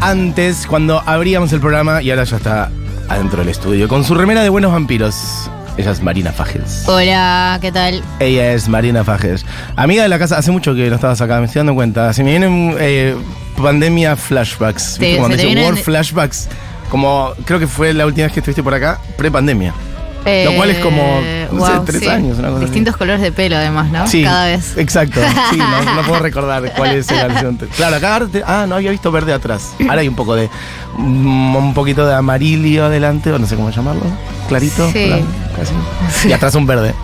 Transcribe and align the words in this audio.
antes 0.00 0.66
cuando 0.66 1.02
abríamos 1.06 1.52
el 1.52 1.60
programa 1.60 2.02
y 2.02 2.10
ahora 2.10 2.24
ya 2.24 2.36
está 2.36 2.70
adentro 3.08 3.38
del 3.40 3.48
estudio 3.48 3.88
con 3.88 4.04
su 4.04 4.14
remera 4.14 4.42
de 4.42 4.48
buenos 4.48 4.72
vampiros. 4.72 5.50
Ella 5.76 5.90
es 5.90 6.02
Marina 6.02 6.32
Fajes. 6.32 6.84
Hola, 6.86 7.58
¿qué 7.60 7.72
tal? 7.72 8.02
Ella 8.20 8.52
es 8.52 8.68
Marina 8.68 9.02
Fajes. 9.04 9.44
Amiga 9.76 10.04
de 10.04 10.08
la 10.08 10.18
casa, 10.18 10.38
hace 10.38 10.50
mucho 10.50 10.74
que 10.74 10.88
no 10.88 10.94
estabas 10.94 11.20
acá, 11.20 11.40
me 11.40 11.46
estoy 11.46 11.60
dando 11.60 11.74
cuenta. 11.74 12.12
Se 12.12 12.22
me 12.22 12.30
vienen 12.30 12.76
eh, 12.78 13.16
pandemia 13.60 14.16
flashbacks. 14.16 14.98
Sí, 15.00 15.16
War 15.18 15.76
flashbacks, 15.76 16.48
como 16.90 17.32
creo 17.44 17.58
que 17.58 17.66
fue 17.66 17.92
la 17.92 18.06
última 18.06 18.26
vez 18.26 18.32
que 18.32 18.40
estuviste 18.40 18.62
por 18.62 18.74
acá, 18.74 19.00
pre-pandemia. 19.16 19.74
Lo 20.24 20.54
cual 20.54 20.70
es 20.70 20.78
como, 20.78 21.20
no 21.52 21.66
sé, 21.66 21.72
wow, 21.72 21.84
tres 21.84 22.00
sí. 22.00 22.08
años, 22.08 22.38
una 22.38 22.48
cosa 22.48 22.58
así. 22.58 22.64
Distintos 22.66 22.96
colores 22.96 23.20
de 23.20 23.32
pelo, 23.32 23.56
además, 23.56 23.90
¿no? 23.90 24.06
Sí, 24.06 24.22
Cada 24.24 24.46
vez. 24.46 24.76
Exacto. 24.76 25.20
Sí, 25.50 25.56
no, 25.58 25.82
no 25.94 26.02
puedo 26.02 26.18
recordar 26.22 26.72
cuál 26.76 26.96
es 26.96 27.10
el 27.10 27.30
horizonte. 27.30 27.66
Claro, 27.76 27.96
acá 27.96 28.20
ah, 28.46 28.66
no 28.68 28.76
había 28.76 28.90
visto 28.90 29.12
verde 29.12 29.32
atrás. 29.32 29.72
Ahora 29.88 30.00
hay 30.00 30.08
un 30.08 30.16
poco 30.16 30.34
de 30.34 30.48
mm, 30.96 31.56
un 31.56 31.74
poquito 31.74 32.06
de 32.06 32.14
amarillo 32.14 32.86
adelante, 32.86 33.32
o 33.32 33.38
no 33.38 33.46
sé 33.46 33.56
cómo 33.56 33.70
llamarlo. 33.70 34.02
Clarito, 34.48 34.90
Sí. 34.92 35.06
blanco, 35.06 35.26
casi. 35.56 36.28
Y 36.28 36.32
atrás 36.32 36.54
un 36.54 36.66
verde. 36.66 36.94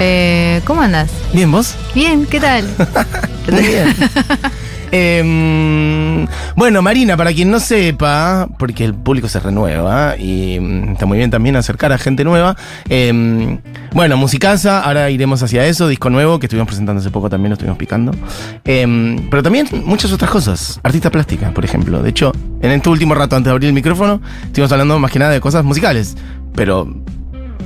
Eh, 0.00 0.60
¿Cómo 0.64 0.82
andas? 0.82 1.10
Bien, 1.32 1.50
vos. 1.50 1.74
Bien, 1.94 2.26
¿qué 2.26 2.40
tal? 2.40 2.68
Muy 3.50 3.62
bien. 3.62 3.94
Em, 4.96 6.24
bueno, 6.54 6.80
Marina, 6.80 7.16
para 7.16 7.32
quien 7.32 7.50
no 7.50 7.58
sepa, 7.58 8.46
porque 8.60 8.84
el 8.84 8.94
público 8.94 9.28
se 9.28 9.40
renueva 9.40 10.16
y 10.16 10.60
mm, 10.60 10.92
está 10.92 11.04
muy 11.04 11.18
bien 11.18 11.32
también 11.32 11.56
acercar 11.56 11.92
a 11.92 11.98
gente 11.98 12.22
nueva. 12.22 12.54
em, 12.88 13.58
bueno, 13.92 14.16
Musicasa, 14.16 14.82
ahora 14.82 15.10
iremos 15.10 15.42
hacia 15.42 15.66
eso, 15.66 15.88
disco 15.88 16.10
nuevo 16.10 16.38
que 16.38 16.46
estuvimos 16.46 16.68
presentando 16.68 17.00
hace 17.00 17.10
poco 17.10 17.28
también, 17.28 17.50
lo 17.50 17.54
estuvimos 17.54 17.76
picando. 17.76 18.12
Em, 18.64 19.28
pero 19.30 19.42
también 19.42 19.66
muchas 19.84 20.12
otras 20.12 20.30
cosas. 20.30 20.78
Artista 20.84 21.10
plástica, 21.10 21.50
por 21.50 21.64
ejemplo. 21.64 22.00
De 22.00 22.10
hecho, 22.10 22.30
en 22.62 22.70
este 22.70 22.88
último 22.88 23.16
rato 23.16 23.34
antes 23.34 23.46
de 23.46 23.50
abrir 23.50 23.66
el 23.66 23.74
micrófono, 23.74 24.20
estuvimos 24.44 24.70
hablando 24.70 24.96
más 25.00 25.10
que 25.10 25.18
nada 25.18 25.32
de 25.32 25.40
cosas 25.40 25.64
musicales. 25.64 26.16
Pero. 26.54 26.88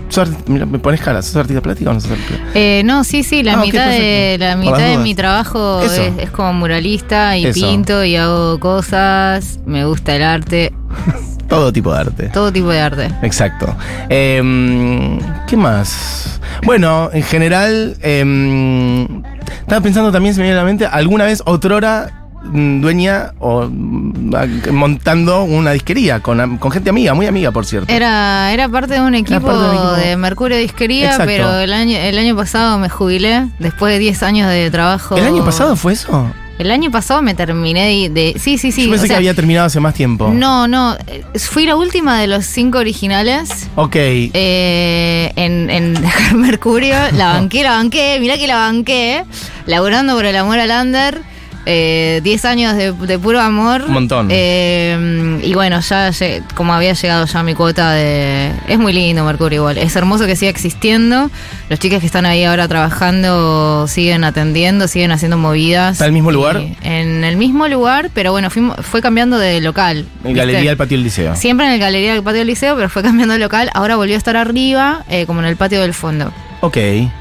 Sos 0.09 0.29
mira, 0.47 0.67
me 0.67 0.79
pones 0.79 1.01
cara, 1.01 1.23
¿sos 1.23 1.37
artista 1.37 1.61
plástica 1.61 1.91
o 1.91 1.95
no 1.95 2.01
sos 2.01 2.11
artista 2.13 2.35
plástica? 2.37 2.59
Eh, 2.59 2.83
no, 2.85 3.05
sí, 3.05 3.23
sí, 3.23 3.43
la 3.43 3.55
Ah, 3.55 3.57
mitad 3.59 3.89
de 3.89 4.37
la 4.39 4.57
mitad 4.57 4.79
de 4.79 4.99
mi 4.99 5.15
trabajo 5.15 5.83
es, 5.83 5.99
es 6.19 6.31
como 6.31 6.53
muralista 6.55 7.37
y 7.37 7.47
Eso. 7.47 7.61
pinto 7.67 8.05
y 8.05 8.17
hago 8.17 8.59
cosas, 8.61 9.59
me 9.67 9.85
gusta 9.85 10.15
el 10.17 10.23
arte, 10.23 10.73
Todo 11.49 11.73
tipo 11.73 11.93
de 11.95 11.99
arte. 12.01 12.29
todo 12.29 12.53
tipo 12.53 12.69
de 12.69 12.79
arte. 12.81 13.11
Exacto. 13.23 13.75
Em, 14.11 15.19
¿Qué 15.47 15.57
más? 15.57 16.41
Bueno, 16.65 17.09
en 17.13 17.23
general, 17.23 17.97
em, 18.03 19.23
estaba 19.61 19.81
pensando 19.81 20.13
también, 20.13 20.35
se 20.35 20.41
me 20.41 20.45
viene 20.49 20.59
a 20.59 20.63
la 20.63 20.67
mente, 20.67 20.85
alguna 20.85 21.25
vez 21.25 21.43
otrora 21.47 22.18
dueña 22.43 23.33
o 23.39 23.69
mm, 23.71 24.71
montando 24.73 25.43
una 25.45 25.73
disquería 25.73 26.21
con, 26.21 26.59
gente 26.73 26.91
amiga, 26.91 27.15
muy 27.15 27.27
amiga, 27.27 27.51
por 27.53 27.67
cierto. 27.67 27.93
Era, 27.93 28.53
era 28.53 28.69
parte 28.69 28.95
de 28.95 29.01
un 29.01 29.15
equipo, 29.15 29.53
de 29.53 29.69
un 29.69 29.75
equipo. 29.75 29.93
de 29.93 30.17
Mercurio 30.17 30.57
Disquería, 30.57 31.07
Exacto. 31.11 31.27
pero 31.27 31.59
el 31.61 31.73
año, 31.73 31.97
el 31.99 32.19
año 32.19 32.37
pasado 32.37 32.79
me 32.79 32.89
jubilé 32.89 33.47
después 33.59 33.93
de 33.93 33.99
10 33.99 34.23
años 34.23 34.51
de 34.51 34.71
trabajo. 34.71 35.17
¿El 35.17 35.25
año 35.27 35.45
pasado 35.45 35.77
fue 35.77 35.93
eso? 35.95 36.31
El 36.59 36.73
año 36.73 36.91
pasado 36.91 37.23
me 37.23 37.35
terminé 37.35 37.87
de. 37.87 38.33
de- 38.33 38.39
sí, 38.41 38.59
sí, 38.59 38.73
sí. 38.73 38.87
Yo 38.87 38.91
pensé 38.91 39.05
o 39.05 39.07
sea, 39.07 39.15
que 39.15 39.19
había 39.19 39.35
terminado 39.35 39.67
hace 39.67 39.79
más 39.79 39.95
tiempo. 39.95 40.33
No, 40.35 40.67
no. 40.67 40.97
Fui 41.37 41.67
la 41.67 41.77
última 41.77 42.19
de 42.21 42.27
los 42.27 42.47
cinco 42.47 42.79
originales. 42.79 43.69
Ok. 43.77 43.95
eh, 43.95 45.33
en, 45.37 45.71
en 45.71 45.95
dejar 45.95 46.35
Mercurio, 46.35 46.97
la 47.13 47.35
banqué, 47.35 47.63
la 47.63 47.73
banqué, 47.75 48.19
mirá 48.21 48.37
que 48.37 48.49
la 48.49 48.57
banqué, 48.57 49.25
laburando 49.67 50.17
por 50.17 50.25
el 50.25 50.35
amor 50.35 50.59
al 50.59 50.71
under, 50.85 51.23
eh, 51.71 52.21
10 52.23 52.45
años 52.47 52.77
de, 52.77 52.93
de 52.93 53.19
puro 53.19 53.41
amor. 53.41 53.85
Un 53.87 53.93
montón. 53.93 54.29
Eh, 54.31 55.39
y 55.43 55.53
bueno, 55.53 55.81
ya 55.81 56.11
como 56.55 56.73
había 56.73 56.95
llegado 56.95 57.27
ya 57.27 57.43
mi 57.43 57.55
cuota 57.55 57.93
de... 57.93 58.53
Es 58.67 58.79
muy 58.79 58.95
lindo 58.95 59.23
Mercurio 59.23 59.61
igual, 59.61 59.77
es 59.77 59.95
hermoso 59.95 60.25
que 60.25 60.35
siga 60.35 60.51
existiendo, 60.51 61.31
los 61.69 61.79
chicos 61.79 62.01
que 62.01 62.07
están 62.07 62.25
ahí 62.25 62.45
ahora 62.45 62.67
trabajando 62.69 63.87
siguen 63.87 64.25
atendiendo, 64.25 64.89
siguen 64.89 65.13
haciendo 65.13 65.37
movidas. 65.37 65.93
¿Está 65.93 66.07
en 66.07 66.09
el 66.09 66.15
mismo 66.15 66.33
lugar? 66.33 66.63
En 66.83 67.23
el 67.25 67.37
mismo 67.37 67.69
lugar, 67.69 68.11
pero 68.15 68.33
bueno, 68.33 68.49
fue 68.51 69.03
cambiando 69.03 69.39
de 69.39 69.61
local. 69.61 70.07
En. 70.25 70.35
Galería 70.35 70.71
del 70.71 70.79
Patio 70.79 70.97
del 70.97 71.05
Liceo. 71.05 71.37
Siempre 71.37 71.67
en 71.67 71.73
el 71.73 71.79
Galería 71.79 72.15
del 72.15 72.23
Patio 72.23 72.39
del 72.39 72.49
Liceo, 72.49 72.77
pero 72.77 72.89
fue 72.89 73.03
cambiando 73.09 73.35
de 73.35 73.41
local. 73.41 73.71
Ahora 73.75 73.97
volvió 73.97 74.15
a 74.15 74.19
estar 74.19 74.37
arriba, 74.37 75.05
eh, 75.11 75.27
como 75.27 75.41
en 75.41 75.47
el 75.47 75.57
patio 75.57 75.83
del 75.83 75.93
fondo. 75.93 76.33
Ok, 76.61 76.77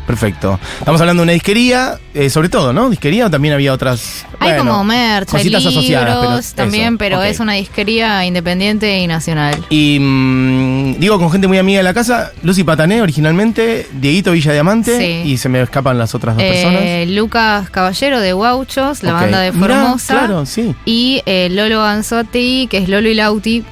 perfecto. 0.07 0.59
Estamos 0.79 0.99
hablando 0.99 1.21
de 1.21 1.25
una 1.25 1.33
disquería, 1.33 1.99
eh, 2.15 2.29
sobre 2.29 2.49
todo, 2.49 2.73
¿no? 2.73 2.89
¿Disquería 2.89 3.27
o 3.27 3.29
también 3.29 3.53
había 3.53 3.71
otras? 3.71 4.25
Hay 4.39 4.53
bueno, 4.53 4.71
como 4.71 4.83
merch, 4.83 5.31
hay 5.35 5.43
libros 5.43 5.65
asociadas, 5.65 6.17
pero 6.19 6.39
también, 6.55 6.87
eso, 6.87 6.97
pero 6.97 7.21
es 7.23 7.39
una 7.39 7.53
disquería 7.53 8.25
independiente 8.25 8.97
y 8.99 9.05
nacional. 9.05 9.63
Y 9.69 9.99
mm, 9.99 10.99
digo 10.99 11.19
con 11.19 11.31
gente 11.31 11.47
muy 11.47 11.59
amiga 11.59 11.77
de 11.79 11.83
la 11.83 11.93
casa, 11.93 12.31
Lucy 12.41 12.63
Patané 12.63 13.01
originalmente, 13.03 13.87
Dieguito 13.93 14.31
Villa 14.31 14.53
Diamante 14.53 14.97
Sí. 14.97 15.29
y 15.29 15.37
se 15.37 15.49
me 15.49 15.61
escapan 15.61 15.99
las 15.99 16.15
otras 16.15 16.35
dos 16.35 16.43
personas. 16.43 16.81
Eh, 16.83 17.05
Lucas 17.07 17.69
Caballero 17.69 18.19
de 18.19 18.33
Guauchos, 18.33 19.03
la 19.03 19.13
banda 19.13 19.39
de 19.41 19.51
Mirá, 19.51 19.81
Formosa. 19.81 20.13
claro, 20.17 20.45
sí. 20.47 20.73
Y 20.85 21.21
eh, 21.27 21.49
Lolo 21.51 21.81
Ganzotti, 21.83 22.67
que 22.71 22.77
es 22.79 22.89
Lolo 22.89 23.07
y 23.07 23.13
Lauti, 23.13 23.63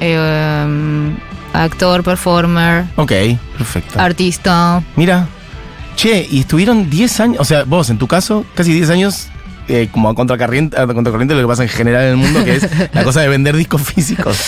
eh, 0.00 0.64
um, 0.66 1.14
actor, 1.64 2.02
performer, 2.02 2.84
Ok, 2.96 3.12
perfecto. 3.56 4.00
artista. 4.00 4.82
Mira, 4.96 5.26
che, 5.96 6.26
y 6.30 6.40
estuvieron 6.40 6.88
10 6.90 7.20
años, 7.20 7.36
o 7.40 7.44
sea, 7.44 7.64
vos 7.64 7.90
en 7.90 7.98
tu 7.98 8.06
caso, 8.06 8.44
casi 8.54 8.72
10 8.72 8.90
años 8.90 9.28
eh, 9.68 9.88
como 9.90 10.08
a 10.08 10.14
contracorriente, 10.14 10.78
a 10.80 10.86
contracorriente 10.86 11.34
de 11.34 11.40
lo 11.42 11.46
que 11.48 11.50
pasa 11.50 11.62
en 11.64 11.68
general 11.68 12.04
en 12.04 12.10
el 12.10 12.16
mundo, 12.16 12.44
que 12.44 12.56
es 12.56 12.68
la 12.92 13.02
cosa 13.04 13.20
de 13.20 13.28
vender 13.28 13.56
discos 13.56 13.82
físicos. 13.94 14.38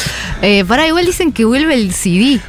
Eh, 0.42 0.64
pará, 0.66 0.86
igual 0.86 1.06
dicen 1.06 1.32
que 1.32 1.44
vuelve 1.44 1.74
el 1.74 1.92
CD. 1.92 2.40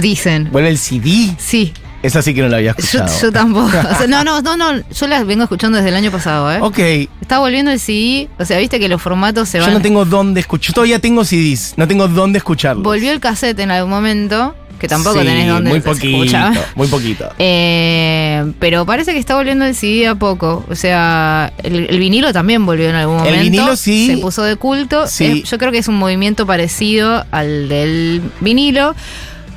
Dicen. 0.00 0.48
Bueno, 0.50 0.66
el 0.66 0.76
CD, 0.76 1.36
Sí, 1.38 1.72
esa 2.02 2.22
sí 2.22 2.34
que 2.34 2.42
no 2.42 2.48
la 2.48 2.58
había 2.58 2.74
yo, 2.76 2.84
escuchado. 2.84 3.20
yo 3.22 3.32
tampoco. 3.32 3.66
O 3.94 3.98
sea, 3.98 4.06
no, 4.06 4.24
no, 4.24 4.40
no, 4.42 4.56
no. 4.56 4.72
Yo 4.90 5.06
las 5.06 5.26
vengo 5.26 5.42
escuchando 5.44 5.76
desde 5.78 5.90
el 5.90 5.96
año 5.96 6.10
pasado, 6.10 6.52
¿eh? 6.52 6.58
Ok, 6.60 6.78
Está 7.20 7.38
volviendo 7.40 7.70
el 7.70 7.80
CD. 7.80 8.28
O 8.38 8.44
sea, 8.44 8.58
viste 8.58 8.78
que 8.80 8.88
los 8.88 9.00
formatos 9.02 9.48
se 9.48 9.58
yo 9.58 9.64
van. 9.64 9.74
no 9.74 9.82
tengo 9.82 10.04
dónde 10.04 10.40
escuchar, 10.40 10.68
yo 10.68 10.74
todavía 10.74 10.98
tengo 10.98 11.24
CDs, 11.24 11.74
no 11.76 11.86
tengo 11.88 12.08
dónde 12.08 12.38
escucharlos. 12.38 12.82
Volvió 12.84 13.12
el 13.12 13.20
cassette 13.20 13.58
en 13.60 13.70
algún 13.70 13.90
momento. 13.90 14.54
Que 14.78 14.86
tampoco 14.86 15.18
Sí, 15.20 15.26
tenés 15.26 15.48
dónde 15.48 15.70
muy 15.70 15.80
se 15.80 15.88
poquito, 15.88 16.22
escucha. 16.22 16.52
muy 16.76 16.86
poquito. 16.86 17.28
Eh, 17.40 18.52
pero 18.60 18.86
parece 18.86 19.12
que 19.12 19.18
está 19.18 19.34
volviendo 19.34 19.64
el 19.64 19.74
CD 19.74 20.06
a 20.06 20.14
poco. 20.14 20.64
O 20.70 20.76
sea, 20.76 21.52
el, 21.64 21.88
el 21.90 21.98
vinilo 21.98 22.32
también 22.32 22.64
volvió 22.64 22.88
en 22.88 22.94
algún 22.94 23.16
El 23.16 23.24
momento. 23.24 23.42
vinilo 23.42 23.74
sí. 23.76 24.06
Se 24.06 24.18
puso 24.18 24.44
de 24.44 24.54
culto. 24.54 25.08
Sí. 25.08 25.42
Yo 25.44 25.58
creo 25.58 25.72
que 25.72 25.78
es 25.78 25.88
un 25.88 25.96
movimiento 25.96 26.46
parecido 26.46 27.24
al 27.32 27.68
del 27.68 28.22
vinilo. 28.40 28.94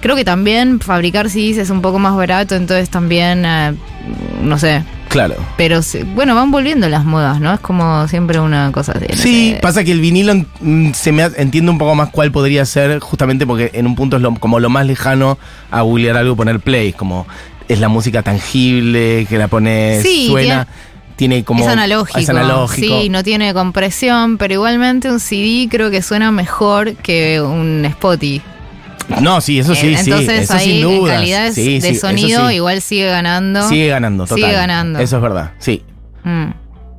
Creo 0.01 0.15
que 0.15 0.25
también 0.25 0.79
fabricar 0.79 1.29
CDs 1.29 1.57
es 1.57 1.69
un 1.69 1.81
poco 1.81 1.99
más 1.99 2.15
barato, 2.15 2.55
entonces 2.55 2.89
también, 2.89 3.45
eh, 3.45 3.73
no 4.41 4.57
sé. 4.57 4.83
Claro. 5.09 5.35
Pero 5.57 5.81
bueno, 6.15 6.35
van 6.35 6.51
volviendo 6.51 6.87
las 6.89 7.03
modas, 7.03 7.39
¿no? 7.41 7.53
Es 7.53 7.59
como 7.59 8.07
siempre 8.07 8.39
una 8.39 8.71
cosa 8.71 8.93
así. 8.93 9.05
Sí, 9.21 9.55
pasa 9.61 9.83
que 9.83 9.91
el 9.91 9.99
vinilo 9.99 10.33
mm, 10.61 10.91
se 10.93 11.11
me 11.11 11.23
entiende 11.23 11.69
un 11.69 11.77
poco 11.77 11.95
más 11.95 12.09
cuál 12.09 12.31
podría 12.31 12.65
ser, 12.65 12.99
justamente 12.99 13.45
porque 13.45 13.71
en 13.73 13.85
un 13.87 13.95
punto 13.95 14.15
es 14.15 14.21
lo- 14.21 14.33
como 14.35 14.59
lo 14.59 14.69
más 14.69 14.85
lejano 14.85 15.37
a 15.69 15.81
googlear 15.81 16.15
algo 16.17 16.33
y 16.33 16.37
poner 16.37 16.59
play, 16.61 16.93
como 16.93 17.27
es 17.67 17.79
la 17.79 17.89
música 17.89 18.23
tangible, 18.23 19.25
que 19.29 19.37
la 19.37 19.47
pones, 19.49 20.01
Sí, 20.01 20.27
suena, 20.29 20.65
tiene, 21.17 21.43
como... 21.43 21.63
es 21.63 21.69
analógico. 21.69 22.17
Es 22.19 22.29
analógico. 22.29 23.01
Sí, 23.01 23.09
no 23.09 23.21
tiene 23.23 23.53
compresión, 23.53 24.37
pero 24.37 24.53
igualmente 24.55 25.11
un 25.11 25.19
CD 25.19 25.67
creo 25.69 25.91
que 25.91 26.01
suena 26.01 26.31
mejor 26.31 26.95
que 26.95 27.41
un 27.41 27.83
Spotify. 27.85 28.41
No, 29.21 29.41
sí, 29.41 29.59
eso 29.59 29.75
sí, 29.75 29.87
Eh, 29.87 29.97
sí, 29.97 30.09
Entonces 30.11 30.41
eso 30.43 30.53
ahí 30.53 30.65
sin 30.65 30.75
en 30.77 30.81
duda. 30.99 31.13
calidad 31.15 31.51
Sí, 31.51 31.79
de 31.79 31.89
sí, 31.93 31.95
sonido 31.95 32.51
igual 32.51 32.81
sigue 32.81 33.07
ganando. 33.07 33.67
Sigue 33.67 33.87
ganando, 33.87 34.23
total. 34.25 34.37
Sigue 34.43 34.51
ganando. 34.53 34.99
Eso 34.99 35.15
es 35.17 35.21
verdad, 35.21 35.51
sí. 35.59 35.83
Mm. 36.23 36.51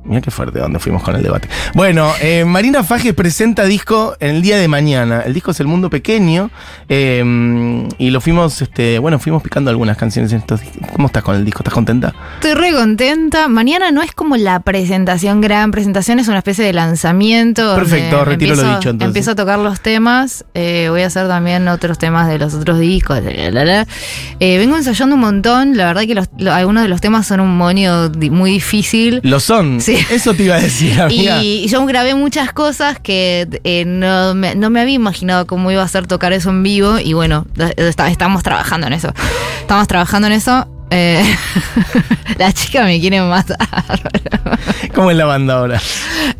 Mira 0.05 0.19
qué 0.21 0.31
fuerte 0.31 0.59
donde 0.59 0.79
fuimos 0.79 1.01
con 1.01 1.15
el 1.15 1.23
debate. 1.23 1.47
Bueno, 1.75 2.11
eh, 2.21 2.43
Marina 2.45 2.83
Fajes 2.83 3.13
presenta 3.13 3.63
disco 3.63 4.15
en 4.19 4.35
el 4.35 4.41
día 4.41 4.57
de 4.57 4.67
mañana. 4.67 5.21
El 5.21 5.33
disco 5.33 5.51
es 5.51 5.59
El 5.61 5.67
Mundo 5.67 5.89
Pequeño. 5.89 6.51
eh, 6.89 7.87
y 7.97 8.09
lo 8.09 8.19
fuimos, 8.21 8.61
este, 8.61 8.99
bueno, 8.99 9.17
fuimos 9.19 9.41
picando 9.43 9.69
algunas 9.69 9.97
canciones 9.97 10.31
en 10.33 10.39
estos. 10.39 10.61
¿Cómo 10.93 11.07
estás 11.07 11.23
con 11.23 11.35
el 11.35 11.45
disco? 11.45 11.59
¿Estás 11.61 11.73
contenta? 11.73 12.13
Estoy 12.35 12.53
re 12.53 12.73
contenta. 12.73 13.47
Mañana 13.47 13.91
no 13.91 14.01
es 14.01 14.11
como 14.11 14.35
la 14.37 14.59
presentación, 14.59 15.41
gran 15.41 15.71
presentación, 15.71 16.19
es 16.19 16.27
una 16.27 16.39
especie 16.39 16.65
de 16.65 16.73
lanzamiento. 16.73 17.73
Perfecto, 17.75 18.25
retiro 18.25 18.55
lo 18.55 18.61
dicho, 18.63 18.89
entonces. 18.89 19.07
Empiezo 19.07 19.31
a 19.31 19.35
tocar 19.35 19.59
los 19.59 19.79
temas. 19.81 20.45
eh, 20.53 20.87
voy 20.89 21.01
a 21.03 21.07
hacer 21.07 21.27
también 21.27 21.67
otros 21.67 21.97
temas 21.97 22.27
de 22.27 22.37
los 22.39 22.53
otros 22.53 22.79
discos. 22.79 23.19
Eh, 23.23 24.57
vengo 24.57 24.75
ensayando 24.77 25.15
un 25.15 25.21
montón. 25.21 25.77
La 25.77 25.85
verdad 25.85 26.01
que 26.03 26.15
los- 26.15 26.29
lo- 26.37 26.53
algunos 26.53 26.83
de 26.83 26.89
los 26.89 27.01
temas 27.01 27.25
son 27.27 27.39
un 27.39 27.55
monio 27.57 28.11
muy 28.31 28.51
difícil. 28.51 29.19
Lo 29.23 29.39
son. 29.39 29.79
Sí. 29.81 29.92
Eso 30.11 30.33
te 30.33 30.43
iba 30.43 30.55
a 30.55 30.59
decir, 30.61 30.99
amiga. 30.99 31.41
Y 31.41 31.67
yo 31.67 31.85
grabé 31.85 32.15
muchas 32.15 32.51
cosas 32.53 32.99
que 32.99 33.47
eh, 33.63 33.83
no, 33.85 34.33
me, 34.33 34.55
no 34.55 34.69
me 34.69 34.81
había 34.81 34.95
imaginado 34.95 35.45
cómo 35.47 35.71
iba 35.71 35.83
a 35.83 35.87
ser 35.87 36.07
tocar 36.07 36.33
eso 36.33 36.49
en 36.49 36.63
vivo. 36.63 36.99
Y 36.99 37.13
bueno, 37.13 37.45
está- 37.77 38.09
estamos 38.09 38.43
trabajando 38.43 38.87
en 38.87 38.93
eso. 38.93 39.13
Estamos 39.61 39.87
trabajando 39.87 40.27
en 40.27 40.33
eso. 40.33 40.67
Eh, 40.91 41.23
la 42.37 42.51
chica 42.53 42.83
me 42.83 42.99
quiere 42.99 43.19
matar. 43.21 43.57
¿Cómo 44.93 45.09
es 45.11 45.17
la 45.17 45.25
banda 45.25 45.55
ahora? 45.55 45.81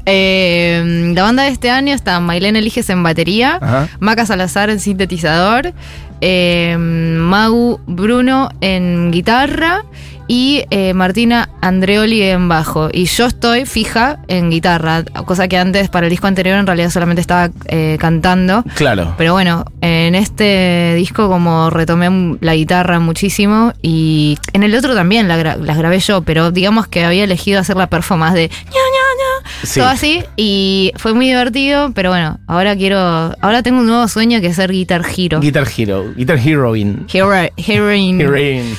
Eh, 0.06 1.12
la 1.16 1.24
banda 1.24 1.44
de 1.44 1.50
este 1.50 1.70
año 1.70 1.94
está 1.94 2.20
Mailén 2.20 2.56
Eliges 2.56 2.90
en 2.90 3.02
batería, 3.04 3.58
Ajá. 3.62 3.88
Maca 4.00 4.26
Salazar 4.26 4.70
en 4.70 4.80
sintetizador, 4.80 5.74
eh, 6.22 6.76
Magu 6.78 7.80
Bruno 7.88 8.50
en 8.62 9.12
guitarra 9.12 9.86
y 10.28 10.64
eh, 10.70 10.94
Martina 10.94 11.50
Andreoli 11.62 12.22
en 12.24 12.48
bajo. 12.48 12.90
Y 12.92 13.06
yo 13.06 13.26
estoy 13.28 13.66
fija 13.66 14.20
en 14.28 14.50
guitarra, 14.50 15.04
cosa 15.26 15.48
que 15.48 15.58
antes 15.58 15.90
para 15.90 16.08
el 16.08 16.10
disco 16.10 16.28
anterior 16.28 16.58
en 16.58 16.66
realidad 16.68 16.90
solamente 16.90 17.22
estaba 17.22 17.50
eh, 17.68 17.98
cantando. 18.00 18.64
Claro. 18.76 19.16
Pero 19.18 19.34
bueno, 19.34 19.66
en 19.82 20.16
este 20.16 20.94
disco 20.96 21.28
como 21.30 21.70
retomé 21.70 22.38
la 22.42 22.56
guitarra 22.56 23.00
muchísimo 23.00 23.74
y 23.82 24.38
en 24.54 24.64
el 24.64 24.76
otro 24.76 24.96
también 24.96 25.28
la 25.28 25.38
gra- 25.38 25.58
las 25.58 25.78
grabé 25.78 26.00
yo, 26.00 26.22
pero 26.22 26.52
digamos 26.52 26.88
que 26.88 27.04
había 27.06 27.24
elegido 27.24 27.60
hacer 27.60 27.76
la 27.76 27.88
performance 27.88 28.36
de 28.36 28.50
ña, 28.50 28.54
ña, 28.66 28.72
ña, 28.72 29.50
Sí. 29.64 29.80
todo 29.80 29.90
así 29.90 30.24
y 30.38 30.92
fue 30.98 31.14
muy 31.14 31.28
divertido, 31.28 31.92
pero 31.94 32.10
bueno, 32.10 32.40
ahora 32.48 32.76
quiero, 32.76 32.98
ahora 33.42 33.62
tengo 33.64 33.80
un 33.80 33.88
nuevo 33.88 34.08
sueño 34.08 34.40
que 34.42 34.48
es 34.48 34.56
ser 34.56 34.72
Guitar 34.72 35.04
Hero. 35.18 35.40
Guitar 35.40 35.68
Hero, 35.78 36.06
Guitar 36.16 36.38
Heroine. 36.38 37.06
Hero, 37.12 37.32
heroine. 37.58 38.24
Heroine. 38.24 38.76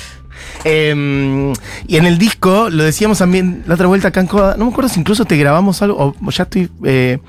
Em, 0.67 1.53
y 1.87 1.97
en 1.97 2.05
el 2.07 2.17
disco, 2.17 2.69
lo 2.71 2.83
decíamos 2.83 3.19
también 3.19 3.63
la 3.67 3.75
otra 3.75 3.85
vuelta 3.87 4.07
acá 4.07 4.19
en 4.19 4.25
Coda, 4.27 4.55
no 4.57 4.65
me 4.65 4.71
acuerdo 4.71 4.89
si 4.89 4.99
incluso 4.99 5.23
te 5.23 5.37
grabamos 5.37 5.81
algo, 5.83 6.15
o 6.19 6.31
ya 6.31 6.43
estoy, 6.43 6.69
eh, 6.83 7.19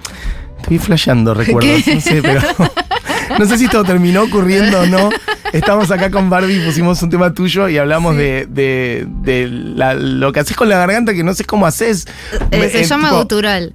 estoy 0.58 0.78
flasheando 0.78 1.34
recuerdos, 1.34 1.82
¿Qué? 1.84 1.94
no 1.96 2.00
sé, 2.00 2.22
pero 2.22 2.40
no 3.38 3.44
sé 3.44 3.58
si 3.58 3.68
todo 3.68 3.84
terminó 3.84 4.22
ocurriendo 4.22 4.80
o 4.80 4.86
no. 4.86 5.10
Estamos 5.52 5.90
acá 5.90 6.10
con 6.10 6.28
Barbie, 6.30 6.60
pusimos 6.64 7.02
un 7.02 7.10
tema 7.10 7.32
tuyo 7.34 7.68
y 7.68 7.76
hablamos 7.78 8.16
de, 8.16 8.46
de, 8.48 9.06
de 9.22 9.48
la- 9.48 9.94
lo 9.94 10.32
que 10.32 10.40
haces 10.40 10.56
con 10.56 10.68
la 10.68 10.78
garganta, 10.78 11.12
que 11.14 11.22
no 11.22 11.34
sé 11.34 11.44
cómo 11.44 11.66
haces. 11.66 12.06
Eh, 12.50 12.68
se 12.70 12.80
eh, 12.80 12.84
llama 12.84 13.08
tipo, 13.10 13.20
gutural. 13.20 13.74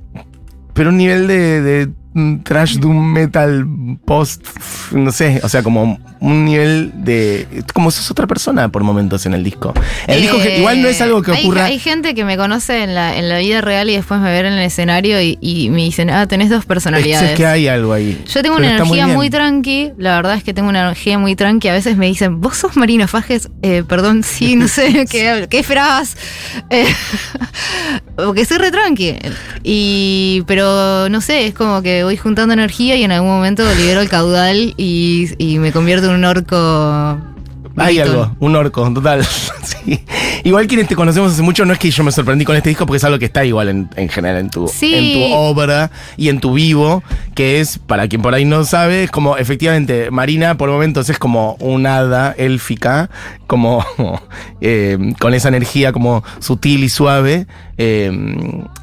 pero 0.73 0.89
un 0.89 0.97
nivel 0.97 1.27
de, 1.27 1.61
de 1.61 1.89
mm, 2.13 2.37
trash 2.43 2.77
doom 2.77 3.13
metal 3.13 3.65
post, 4.05 4.43
no 4.91 5.11
sé, 5.11 5.39
o 5.43 5.49
sea, 5.49 5.63
como 5.63 5.97
un 6.21 6.45
nivel 6.45 6.91
de 6.93 7.47
como 7.73 7.89
sos 7.91 8.09
otra 8.11 8.27
persona 8.27 8.69
por 8.69 8.83
momentos 8.83 9.25
en 9.25 9.33
el 9.33 9.43
disco. 9.43 9.73
El 10.07 10.21
disco 10.21 10.37
que 10.37 10.55
Eh, 10.55 10.59
igual 10.59 10.79
no 10.81 10.87
es 10.87 11.01
algo 11.01 11.21
que 11.23 11.31
hay- 11.31 11.43
ocurra. 11.43 11.65
Hay, 11.65 11.79
gente 11.79 12.13
que 12.13 12.23
me 12.23 12.37
conoce 12.37 12.83
en 12.83 12.93
la, 12.93 13.17
en 13.17 13.27
la 13.27 13.39
vida 13.39 13.59
real 13.61 13.89
y 13.89 13.95
después 13.95 14.19
me 14.21 14.31
ven 14.31 14.45
en 14.45 14.53
el 14.53 14.59
escenario 14.63 15.19
y, 15.19 15.39
y 15.41 15.69
me 15.71 15.81
dicen, 15.83 16.11
ah, 16.11 16.27
tenés 16.27 16.49
dos 16.51 16.59
es, 16.59 16.65
personalidades. 16.67 17.35
que 17.35 17.45
hay 17.47 17.67
algo 17.67 17.91
ahí. 17.91 18.21
Yo 18.31 18.43
tengo 18.43 18.57
Pero 18.57 18.67
una 18.67 18.75
energía 18.77 19.07
muy, 19.07 19.31
tranqui, 19.31 19.93
la 19.97 20.15
verdad 20.15 20.35
es 20.35 20.43
que 20.43 20.53
tengo 20.53 20.69
una 20.69 20.81
energía 20.81 21.17
muy 21.17 21.35
tranqui. 21.35 21.67
A 21.69 21.73
veces 21.73 21.97
me 21.97 22.05
dicen, 22.05 22.39
vos 22.39 22.55
sos 22.55 22.77
Marino 22.77 23.07
Fajes, 23.07 23.49
Eh, 23.63 23.83
perdón, 23.87 24.21
sí, 24.23 24.55
no 24.55 24.67
sé 24.67 25.05
qué, 25.11 25.47
qué 25.49 25.63
fras. 25.63 26.15
Eh, 26.69 26.85
porque 28.15 28.45
soy 28.45 28.57
re 28.59 28.69
tranqui. 28.71 29.15
Y, 29.63 30.43
pero 30.45 31.09
no 31.09 31.19
sé, 31.21 31.47
es 31.47 31.53
como 31.53 31.81
que 31.81 32.03
voy 32.03 32.17
juntando 32.17 32.53
energía 32.53 32.95
y 32.95 33.03
en 33.03 33.11
algún 33.11 33.29
momento 33.31 33.63
libero 33.75 34.01
el 34.01 34.09
caudal 34.09 34.73
y, 34.77 35.29
y 35.37 35.57
me 35.57 35.71
convierto 35.71 36.07
en 36.07 36.10
un 36.11 36.23
orco. 36.25 37.17
Hay 37.77 37.99
algo, 37.99 38.35
un 38.39 38.55
orco, 38.55 38.91
total. 38.93 39.23
sí. 39.63 40.03
Igual 40.43 40.67
quienes 40.67 40.87
te 40.87 40.95
conocemos 40.95 41.31
hace 41.31 41.41
mucho, 41.41 41.63
no 41.65 41.71
es 41.71 41.79
que 41.79 41.89
yo 41.89 42.03
me 42.03 42.11
sorprendí 42.11 42.43
con 42.43 42.55
este 42.55 42.67
disco, 42.69 42.85
porque 42.85 42.97
es 42.97 43.03
algo 43.05 43.17
que 43.17 43.25
está 43.25 43.45
igual 43.45 43.69
en, 43.69 43.89
en 43.95 44.09
general 44.09 44.39
en 44.39 44.49
tu, 44.49 44.67
Sí. 44.67 44.93
en 44.93 45.13
tu 45.13 45.33
obra 45.35 45.89
y 46.17 46.27
en 46.29 46.39
tu 46.41 46.53
vivo, 46.53 47.01
que 47.33 47.61
es, 47.61 47.77
para 47.79 48.07
quien 48.09 48.21
por 48.21 48.33
ahí 48.33 48.43
no 48.43 48.65
sabe, 48.65 49.03
es 49.05 49.11
como, 49.11 49.37
efectivamente, 49.37 50.11
Marina 50.11 50.57
por 50.57 50.69
momentos 50.69 51.09
es 51.09 51.17
como 51.17 51.55
un 51.59 51.85
hada 51.85 52.35
élfica, 52.37 53.09
como 53.51 53.85
eh, 54.61 54.97
con 55.19 55.33
esa 55.33 55.49
energía 55.49 55.91
como 55.91 56.23
sutil 56.39 56.85
y 56.85 56.89
suave, 56.89 57.47
eh, 57.77 58.09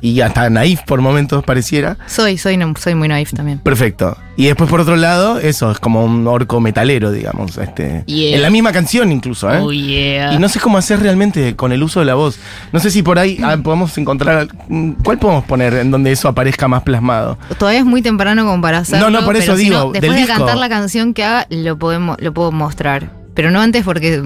y 0.03 0.21
hasta 0.21 0.51
naif 0.51 0.83
por 0.83 1.01
momentos 1.01 1.43
pareciera. 1.43 1.97
Soy, 2.07 2.37
soy, 2.37 2.59
soy 2.79 2.95
muy 2.95 3.09
naif 3.09 3.33
también. 3.33 3.61
Perfecto. 3.61 4.15
Y 4.37 4.45
después 4.45 4.69
por 4.69 4.81
otro 4.81 4.97
lado, 4.97 5.39
eso, 5.39 5.71
es 5.71 5.81
como 5.81 6.05
un 6.05 6.27
orco 6.27 6.61
metalero, 6.61 7.11
digamos. 7.11 7.57
Este, 7.57 8.05
Yeah. 8.07 8.37
En 8.37 8.43
la 8.43 8.51
misma 8.51 8.73
canción 8.73 9.11
incluso, 9.11 9.51
¿eh? 9.51 9.59
Oh, 9.59 9.73
yeah. 9.73 10.35
Y 10.35 10.39
no 10.39 10.51
sé 10.51 10.61
cómo 10.61 10.77
hacer 10.77 11.01
realmente 11.01 11.57
con 11.57 11.73
el 11.73 11.83
uso 11.83 12.01
de 12.01 12.07
la 12.07 12.15
voz. 12.15 12.39
No 12.71 12.79
sé 12.79 12.91
si 12.91 13.03
por 13.03 13.19
ahí 13.19 13.39
ah, 13.43 13.57
podemos 13.57 13.97
encontrar. 13.97 14.49
¿Cuál 15.03 15.19
podemos 15.19 15.45
poner 15.45 15.75
en 15.75 15.91
donde 15.91 16.13
eso 16.13 16.29
aparezca 16.29 16.69
más 16.69 16.83
plasmado? 16.83 17.39
Todavía 17.59 17.81
es 17.81 17.87
muy 17.87 18.03
temprano 18.03 18.45
como 18.45 18.61
para 18.61 18.79
hacerlo. 18.79 19.09
No, 19.09 19.21
no, 19.21 19.25
por 19.25 19.37
eso 19.37 19.47
pero 19.47 19.59
si 19.59 19.65
digo, 19.65 19.79
no, 19.79 19.93
después 19.93 20.03
del 20.03 20.13
de 20.13 20.19
disco. 20.19 20.37
cantar 20.37 20.59
la 20.59 20.69
canción 20.69 21.15
que 21.15 21.25
haga, 21.25 21.47
lo 21.49 21.79
podemos, 21.79 22.19
lo 22.21 22.35
puedo 22.35 22.53
mostrar. 22.53 23.11
Pero 23.39 23.53
no 23.53 23.61
antes 23.61 23.85
porque. 23.85 24.21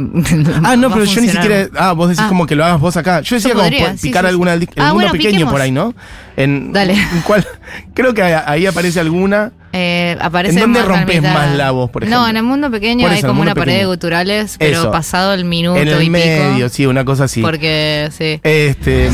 Ah, 0.64 0.74
no, 0.78 0.90
pero 0.90 1.04
yo 1.04 1.20
ni 1.20 1.28
siquiera. 1.28 1.68
Ah, 1.76 1.92
vos 1.92 2.08
decís 2.08 2.22
Ah. 2.24 2.28
como 2.30 2.46
que 2.46 2.54
lo 2.56 2.64
hagas 2.64 2.80
vos 2.80 2.96
acá. 2.96 3.20
Yo 3.20 3.36
decía 3.36 3.50
Yo 3.50 3.54
como 3.56 3.64
podría, 3.68 3.92
picar 4.00 4.24
sí, 4.24 4.28
alguna 4.30 4.54
el 4.54 4.62
Ah, 4.62 4.84
mundo 4.84 4.94
bueno, 4.94 5.12
pequeño 5.12 5.30
piquemos. 5.32 5.52
por 5.52 5.60
ahí, 5.60 5.70
¿no? 5.70 5.94
En, 6.34 6.72
Dale. 6.72 6.94
en 6.94 7.20
cuál- 7.26 7.46
creo 7.92 8.14
que 8.14 8.22
ahí, 8.22 8.64
aparece 8.64 9.00
alguna. 9.00 9.52
Eh, 9.74 10.16
aparece 10.18 10.54
¿En 10.54 10.60
dónde 10.62 10.80
rompes 10.82 11.20
más 11.22 11.54
la 11.58 11.72
voz, 11.72 11.90
por 11.90 12.04
ejemplo? 12.04 12.22
No, 12.22 12.26
en 12.30 12.38
el 12.38 12.42
mundo 12.42 12.70
pequeño 12.70 13.06
hay 13.06 13.20
como 13.20 13.42
una 13.42 13.54
pared 13.54 13.80
de 13.80 13.84
guturales, 13.84 14.56
pero 14.58 14.80
Eso. 14.80 14.90
pasado 14.90 15.34
el 15.34 15.44
minuto 15.44 15.78
En 15.78 15.88
el 15.88 16.02
y 16.02 16.08
medio, 16.08 16.54
pico. 16.56 16.68
sí, 16.70 16.86
una 16.86 17.04
cosa 17.04 17.24
así. 17.24 17.42
Porque, 17.42 18.08
sí. 18.16 18.40
Este. 18.42 19.10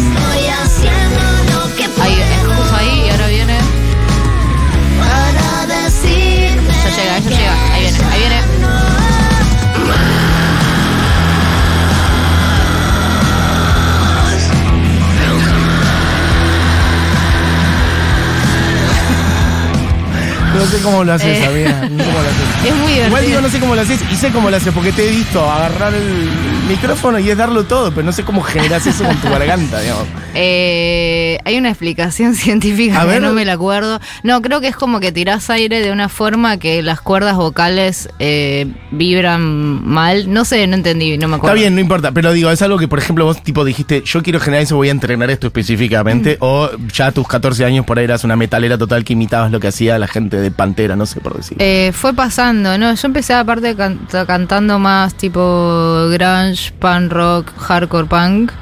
Sé 20.78 20.82
cómo 20.84 21.04
lo 21.04 21.12
haces, 21.12 21.38
Eh. 21.38 21.46
amiga. 21.46 21.88
No 21.90 22.04
sé 22.04 22.10
cómo 22.10 22.22
lo 22.22 22.28
haces. 22.28 22.64
Es 22.68 22.74
muy 22.76 22.92
Igual 22.92 23.08
digo, 23.08 23.08
divertido. 23.20 23.40
no 23.42 23.48
sé 23.50 23.60
cómo 23.60 23.74
lo 23.74 23.80
haces 23.82 24.00
y 24.10 24.16
sé 24.16 24.30
cómo 24.30 24.50
lo 24.50 24.56
haces 24.56 24.72
porque 24.72 24.92
te 24.92 25.06
he 25.06 25.10
visto 25.10 25.50
agarrar 25.50 25.94
el 25.94 26.28
micrófono 26.68 27.18
y 27.18 27.30
es 27.30 27.36
darlo 27.36 27.64
todo, 27.64 27.90
pero 27.90 28.04
no 28.04 28.12
sé 28.12 28.22
cómo 28.24 28.42
generas 28.42 28.86
eso 28.86 29.04
con 29.04 29.16
tu 29.16 29.28
garganta, 29.28 29.80
digamos. 29.82 30.06
Eh, 30.34 31.38
hay 31.44 31.56
una 31.58 31.68
explicación 31.70 32.34
científica 32.36 33.00
A 33.00 33.04
que 33.04 33.12
ver. 33.12 33.22
no 33.22 33.32
me 33.32 33.44
la 33.44 33.54
acuerdo. 33.54 34.00
No, 34.22 34.40
creo 34.42 34.60
que 34.60 34.68
es 34.68 34.76
como 34.76 35.00
que 35.00 35.12
tirás 35.12 35.50
aire 35.50 35.80
de 35.80 35.90
una 35.92 36.08
forma 36.08 36.58
que 36.58 36.82
las 36.82 37.00
cuerdas 37.00 37.36
vocales 37.36 38.08
eh, 38.18 38.66
vibran 38.90 39.40
mal. 39.86 40.32
No 40.32 40.44
sé, 40.44 40.66
no 40.66 40.74
entendí, 40.76 41.16
no 41.18 41.28
me 41.28 41.36
acuerdo. 41.36 41.54
Está 41.56 41.60
bien, 41.62 41.74
no 41.74 41.80
importa, 41.80 42.12
pero 42.12 42.32
digo, 42.32 42.50
es 42.50 42.62
algo 42.62 42.78
que, 42.78 42.88
por 42.88 42.98
ejemplo, 42.98 43.24
vos 43.24 43.42
tipo 43.42 43.64
dijiste, 43.64 44.02
yo 44.04 44.22
quiero 44.22 44.40
generar 44.40 44.62
eso, 44.64 44.76
voy 44.76 44.88
a 44.88 44.92
entrenar 44.92 45.30
esto 45.30 45.46
específicamente, 45.48 46.34
Mm. 46.34 46.44
o 46.44 46.70
ya 46.92 47.06
a 47.06 47.12
tus 47.12 47.26
14 47.26 47.64
años 47.64 47.84
por 47.86 47.98
ahí 47.98 48.04
eras 48.04 48.24
una 48.24 48.36
metalera 48.36 48.76
total 48.78 49.04
que 49.04 49.12
imitabas 49.14 49.50
lo 49.50 49.60
que 49.60 49.68
hacía 49.68 49.98
la 49.98 50.06
gente 50.08 50.36
de 50.38 50.50
Pantera, 50.50 50.96
no 50.96 51.06
sé 51.06 51.20
por 51.20 51.36
decir. 51.36 51.56
Eh, 51.60 51.92
fue 51.94 52.12
pasando, 52.14 52.76
¿no? 52.78 52.94
Yo 52.94 53.06
empecé 53.06 53.34
aparte 53.34 53.74
can- 53.76 54.00
cantando 54.26 54.78
más 54.78 55.14
tipo 55.14 56.08
grunge, 56.10 56.57
punk 56.78 57.12
rock, 57.12 57.52
hardcore 57.58 58.06
punk. 58.06 58.52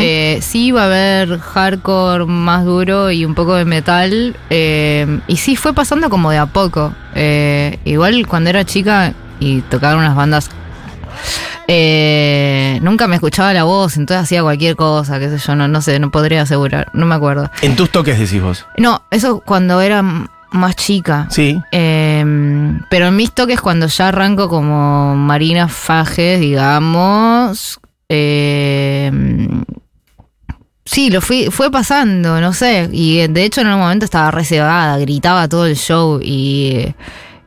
Eh, 0.00 0.40
sí 0.42 0.66
iba 0.66 0.82
a 0.82 0.86
haber 0.86 1.38
hardcore 1.38 2.24
más 2.26 2.64
duro 2.64 3.12
y 3.12 3.24
un 3.24 3.34
poco 3.36 3.54
de 3.54 3.64
metal. 3.64 4.36
eh, 4.50 5.20
y 5.28 5.36
sí 5.36 5.54
fue 5.56 5.72
pasando 5.72 6.10
como 6.10 6.30
de 6.32 6.38
a 6.38 6.46
poco. 6.46 6.92
Eh, 7.14 7.78
igual 7.84 8.26
cuando 8.26 8.50
era 8.50 8.64
chica 8.64 9.12
y 9.38 9.60
tocaban 9.62 9.98
unas 9.98 10.16
bandas. 10.16 10.50
eh, 11.68 12.78
nunca 12.82 13.06
me 13.06 13.16
escuchaba 13.16 13.52
la 13.52 13.64
voz, 13.64 13.96
entonces 13.96 14.24
hacía 14.24 14.42
cualquier 14.42 14.74
cosa, 14.76 15.18
qué 15.18 15.28
sé 15.28 15.38
yo, 15.38 15.54
no, 15.54 15.68
no 15.68 15.80
sé, 15.82 15.98
no 15.98 16.10
podría 16.10 16.42
asegurar, 16.42 16.88
no 16.92 17.06
me 17.06 17.14
acuerdo. 17.14 17.50
En 17.62 17.76
tus 17.76 17.90
toques 17.90 18.18
decís 18.18 18.42
vos. 18.42 18.66
No, 18.78 19.02
eso 19.10 19.40
cuando 19.44 19.80
era 19.80 20.02
más 20.50 20.76
chica. 20.76 21.26
Sí. 21.30 21.58
Eh, 21.72 22.24
pero 22.90 23.08
en 23.08 23.16
mis 23.16 23.32
toques, 23.32 23.60
cuando 23.60 23.86
ya 23.86 24.08
arranco 24.08 24.48
como 24.48 25.14
Marina 25.16 25.68
Fajes, 25.68 26.40
digamos. 26.40 27.80
eh, 28.08 29.10
sí, 30.84 31.10
lo 31.10 31.20
fui, 31.20 31.48
fue 31.50 31.70
pasando, 31.70 32.40
no 32.40 32.52
sé. 32.52 32.88
Y 32.92 33.26
de 33.28 33.44
hecho, 33.44 33.60
en 33.60 33.68
un 33.68 33.78
momento 33.78 34.04
estaba 34.04 34.30
reservada, 34.30 34.98
gritaba 34.98 35.48
todo 35.48 35.66
el 35.66 35.76
show 35.76 36.20
y, 36.22 36.94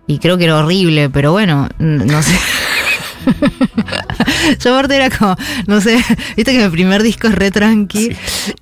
y 0.07 0.19
creo 0.19 0.37
que 0.37 0.43
era 0.45 0.57
horrible, 0.57 1.09
pero 1.09 1.31
bueno, 1.31 1.67
no 1.79 2.21
sé. 2.21 2.37
Yo 4.63 4.73
aparte 4.73 4.95
era 4.95 5.09
como, 5.09 5.35
no 5.67 5.81
sé, 5.81 5.97
viste 6.35 6.51
que 6.53 6.63
mi 6.63 6.69
primer 6.69 7.03
disco 7.03 7.27
es 7.27 7.35
re 7.35 7.51
tranqui 7.51 8.15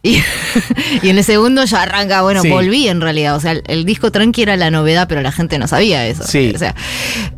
y, 0.03 0.17
y 1.03 1.09
en 1.09 1.17
el 1.17 1.23
segundo 1.23 1.63
ya 1.65 1.81
arranca, 1.83 2.21
bueno, 2.21 2.41
Sí. 2.41 2.49
volví 2.49 2.87
en 2.87 3.01
realidad, 3.01 3.35
o 3.35 3.39
sea, 3.39 3.51
el, 3.53 3.63
el 3.67 3.85
disco 3.85 4.11
tranqui 4.11 4.41
era 4.43 4.55
la 4.57 4.71
novedad, 4.71 5.07
pero 5.07 5.21
la 5.21 5.31
gente 5.31 5.57
no 5.59 5.67
sabía 5.67 6.05
eso. 6.07 6.23
Sí. 6.25 6.51
O 6.55 6.57
sea, 6.57 6.75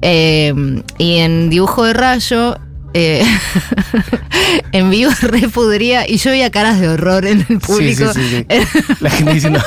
eh, 0.02 0.54
y 0.98 1.18
en 1.18 1.50
dibujo 1.50 1.84
de 1.86 1.94
rayo, 1.94 2.58
eh, 2.94 3.24
en 4.72 4.90
vivo 4.90 5.12
re 5.22 5.48
pudría, 5.50 6.08
y 6.10 6.18
yo 6.18 6.32
veía 6.32 6.50
caras 6.52 6.80
de 6.80 6.90
horror 6.90 7.26
en 7.26 7.46
el 7.48 7.60
público. 7.60 8.12
Sí, 8.14 8.22
sí, 8.22 8.46
sí. 8.50 8.94
La 9.00 9.10
gente 9.10 9.34
diciendo, 9.34 9.60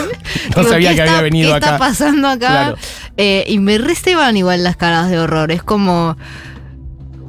no 0.56 0.62
Digo, 0.62 0.68
sabía 0.70 0.90
¿qué 0.90 0.96
que 0.96 1.02
está- 1.02 1.12
había 1.12 1.22
venido 1.22 1.50
¿Qué 1.50 1.56
acá. 1.56 1.66
está 1.66 1.78
pasando 1.78 2.28
acá? 2.28 2.48
Claro. 2.48 2.78
Eh, 3.16 3.44
y 3.48 3.58
me 3.58 3.78
receban 3.78 4.36
igual 4.36 4.62
las 4.64 4.76
caras 4.76 5.10
de 5.10 5.18
horror. 5.18 5.52
Es 5.52 5.62
como. 5.62 6.16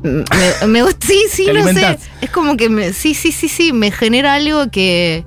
Me, 0.05 0.67
me 0.67 0.83
gusta, 0.83 1.07
sí, 1.07 1.23
sí, 1.29 1.47
no 1.53 1.63
sé. 1.73 1.97
Es 2.21 2.29
como 2.29 2.55
que 2.57 2.69
me, 2.69 2.93
sí, 2.93 3.13
sí, 3.13 3.31
sí, 3.31 3.47
sí, 3.49 3.73
me 3.73 3.91
genera 3.91 4.35
algo 4.35 4.69
que, 4.71 5.25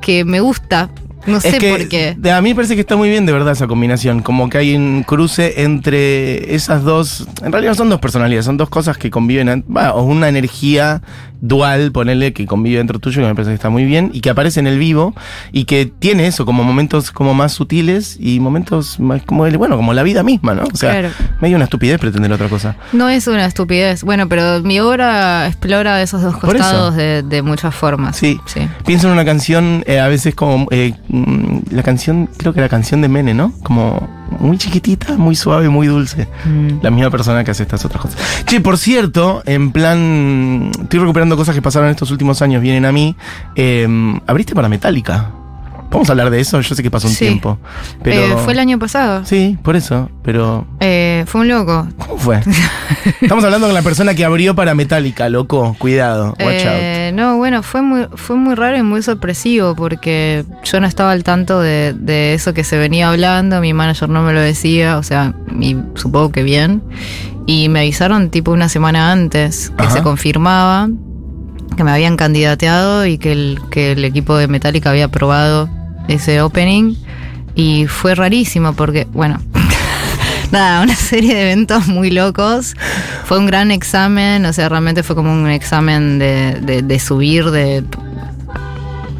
que 0.00 0.24
me 0.24 0.40
gusta. 0.40 0.90
No 1.26 1.40
sé 1.40 1.48
es 1.50 1.58
que 1.58 1.70
por 1.70 1.88
qué. 1.88 2.14
de- 2.16 2.30
a 2.32 2.40
mí 2.40 2.48
me 2.50 2.54
parece 2.54 2.74
que 2.74 2.80
está 2.80 2.96
muy 2.96 3.10
bien 3.10 3.26
de 3.26 3.32
verdad 3.32 3.52
esa 3.52 3.66
combinación. 3.66 4.22
Como 4.22 4.48
que 4.48 4.56
hay 4.56 4.74
un 4.74 5.02
cruce 5.02 5.62
entre 5.62 6.54
esas 6.54 6.82
dos. 6.84 7.26
En 7.42 7.52
realidad 7.52 7.72
no 7.72 7.76
son 7.76 7.90
dos 7.90 8.00
personalidades, 8.00 8.46
son 8.46 8.56
dos 8.56 8.70
cosas 8.70 8.96
que 8.96 9.10
conviven. 9.10 9.64
o 9.92 10.02
una 10.04 10.28
energía 10.30 11.02
dual, 11.40 11.92
ponele, 11.92 12.32
que 12.32 12.46
convive 12.46 12.78
dentro 12.78 12.98
tuyo, 12.98 13.22
que 13.22 13.28
me 13.28 13.34
parece 13.34 13.50
que 13.50 13.54
está 13.56 13.70
muy 13.70 13.84
bien. 13.84 14.10
Y 14.12 14.20
que 14.20 14.30
aparece 14.30 14.60
en 14.60 14.66
el 14.66 14.78
vivo. 14.78 15.14
Y 15.52 15.64
que 15.64 15.86
tiene 15.86 16.26
eso, 16.26 16.44
como 16.46 16.64
momentos 16.64 17.10
como 17.10 17.34
más 17.34 17.52
sutiles 17.52 18.16
y 18.20 18.40
momentos 18.40 18.98
más 19.00 19.22
como 19.22 19.46
el, 19.46 19.56
bueno, 19.58 19.76
como 19.76 19.92
la 19.94 20.02
vida 20.02 20.22
misma, 20.22 20.54
¿no? 20.54 20.64
O 20.72 20.76
sea, 20.76 20.90
Claro. 20.92 21.08
medio 21.40 21.56
una 21.56 21.64
estupidez 21.64 21.98
pretender 22.00 22.32
otra 22.32 22.48
cosa. 22.48 22.76
No 22.92 23.08
es 23.08 23.26
una 23.26 23.44
estupidez. 23.46 24.02
Bueno, 24.04 24.28
pero 24.28 24.60
mi 24.62 24.80
obra 24.80 25.46
explora 25.46 26.00
esos 26.02 26.22
dos 26.22 26.36
costados 26.36 26.94
de, 26.96 27.22
de 27.22 27.42
muchas 27.42 27.74
formas. 27.74 28.16
Sí. 28.16 28.40
Sí. 28.46 28.60
Pienso 28.86 29.06
en 29.08 29.12
una 29.14 29.24
canción, 29.24 29.84
eh, 29.86 30.00
a 30.00 30.08
veces 30.08 30.34
como 30.34 30.66
eh, 30.70 30.94
mm, 31.08 31.58
la 31.70 31.82
canción, 31.82 32.28
creo 32.36 32.52
que 32.52 32.60
la 32.60 32.68
canción 32.68 33.00
de 33.02 33.08
Mene, 33.08 33.34
¿no? 33.34 33.52
Como 33.62 34.08
muy 34.38 34.58
chiquitita, 34.58 35.16
muy 35.16 35.34
suave, 35.34 35.68
muy 35.68 35.86
dulce. 35.86 36.28
Mm. 36.44 36.80
La 36.82 36.90
misma 36.90 37.10
persona 37.10 37.44
que 37.44 37.50
hace 37.50 37.62
estas 37.62 37.84
otras 37.84 38.02
cosas. 38.02 38.20
Che, 38.44 38.60
por 38.60 38.78
cierto, 38.78 39.42
en 39.46 39.72
plan, 39.72 40.70
estoy 40.80 41.00
recuperando 41.00 41.36
cosas 41.36 41.54
que 41.54 41.62
pasaron 41.62 41.88
estos 41.90 42.10
últimos 42.10 42.42
años, 42.42 42.62
vienen 42.62 42.84
a 42.84 42.92
mí. 42.92 43.16
Eh, 43.54 43.86
abriste 44.26 44.54
para 44.54 44.68
Metallica. 44.68 45.30
Vamos 45.90 46.08
a 46.08 46.12
hablar 46.12 46.28
de 46.30 46.38
eso, 46.40 46.60
yo 46.60 46.74
sé 46.74 46.82
que 46.82 46.90
pasó 46.90 47.06
un 47.08 47.14
Sí. 47.14 47.24
tiempo. 47.26 47.58
Pero... 48.02 48.20
Eh, 48.20 48.36
fue 48.44 48.52
el 48.52 48.58
año 48.58 48.78
pasado. 48.78 49.24
Sí, 49.24 49.56
por 49.62 49.74
eso, 49.74 50.10
pero... 50.22 50.66
Eh, 50.80 51.24
fue 51.26 51.40
un 51.40 51.48
loco. 51.48 51.88
¿Cómo 51.98 52.18
fue? 52.18 52.40
Estamos 53.22 53.42
hablando 53.42 53.66
con 53.68 53.74
la 53.74 53.80
persona 53.82 54.14
que 54.14 54.24
abrió 54.24 54.54
para 54.54 54.74
Metallica, 54.74 55.28
loco. 55.30 55.74
Cuidado, 55.78 56.34
watch 56.40 56.64
out. 56.66 56.74
Eh, 56.80 57.12
no, 57.14 57.38
bueno, 57.38 57.62
fue 57.62 57.80
muy, 57.80 58.06
fue 58.16 58.36
muy 58.36 58.54
raro 58.54 58.76
y 58.76 58.82
muy 58.82 59.02
sorpresivo 59.02 59.74
porque 59.74 60.44
yo 60.62 60.78
no 60.80 60.86
estaba 60.86 61.12
al 61.12 61.24
tanto 61.24 61.60
de, 61.60 61.94
de 61.94 62.34
eso 62.34 62.52
que 62.52 62.64
se 62.64 62.76
venía 62.76 63.08
hablando, 63.08 63.60
mi 63.62 63.72
manager 63.72 64.10
no 64.10 64.22
me 64.22 64.34
lo 64.34 64.40
decía, 64.40 64.98
o 64.98 65.02
sea, 65.02 65.34
y 65.58 65.74
supongo 65.94 66.32
que 66.32 66.42
bien. 66.42 66.82
Y 67.46 67.70
me 67.70 67.80
avisaron 67.80 68.28
tipo 68.28 68.50
una 68.52 68.68
semana 68.68 69.10
antes 69.10 69.70
que 69.76 69.84
Ajá. 69.84 69.90
se 69.96 70.02
confirmaba 70.02 70.88
que 71.78 71.84
me 71.84 71.92
habían 71.92 72.16
candidateado 72.16 73.06
y 73.06 73.16
que 73.18 73.32
el, 73.32 73.58
que 73.70 73.92
el 73.92 74.04
equipo 74.04 74.36
de 74.36 74.48
Metallica 74.48 74.90
había 74.90 75.06
aprobado 75.06 75.68
ese 76.08 76.40
opening. 76.42 76.94
Y 77.54 77.86
fue 77.86 78.14
rarísimo 78.14 78.72
porque, 78.72 79.06
bueno, 79.12 79.40
nada, 80.52 80.82
una 80.82 80.94
serie 80.94 81.34
de 81.34 81.42
eventos 81.42 81.86
muy 81.88 82.10
locos. 82.10 82.74
Fue 83.24 83.38
un 83.38 83.46
gran 83.46 83.70
examen, 83.70 84.44
o 84.46 84.52
sea, 84.52 84.68
realmente 84.68 85.02
fue 85.02 85.16
como 85.16 85.32
un 85.32 85.48
examen 85.48 86.18
de, 86.18 86.82
de- 86.82 86.98
subir, 86.98 87.50
de 87.50 87.84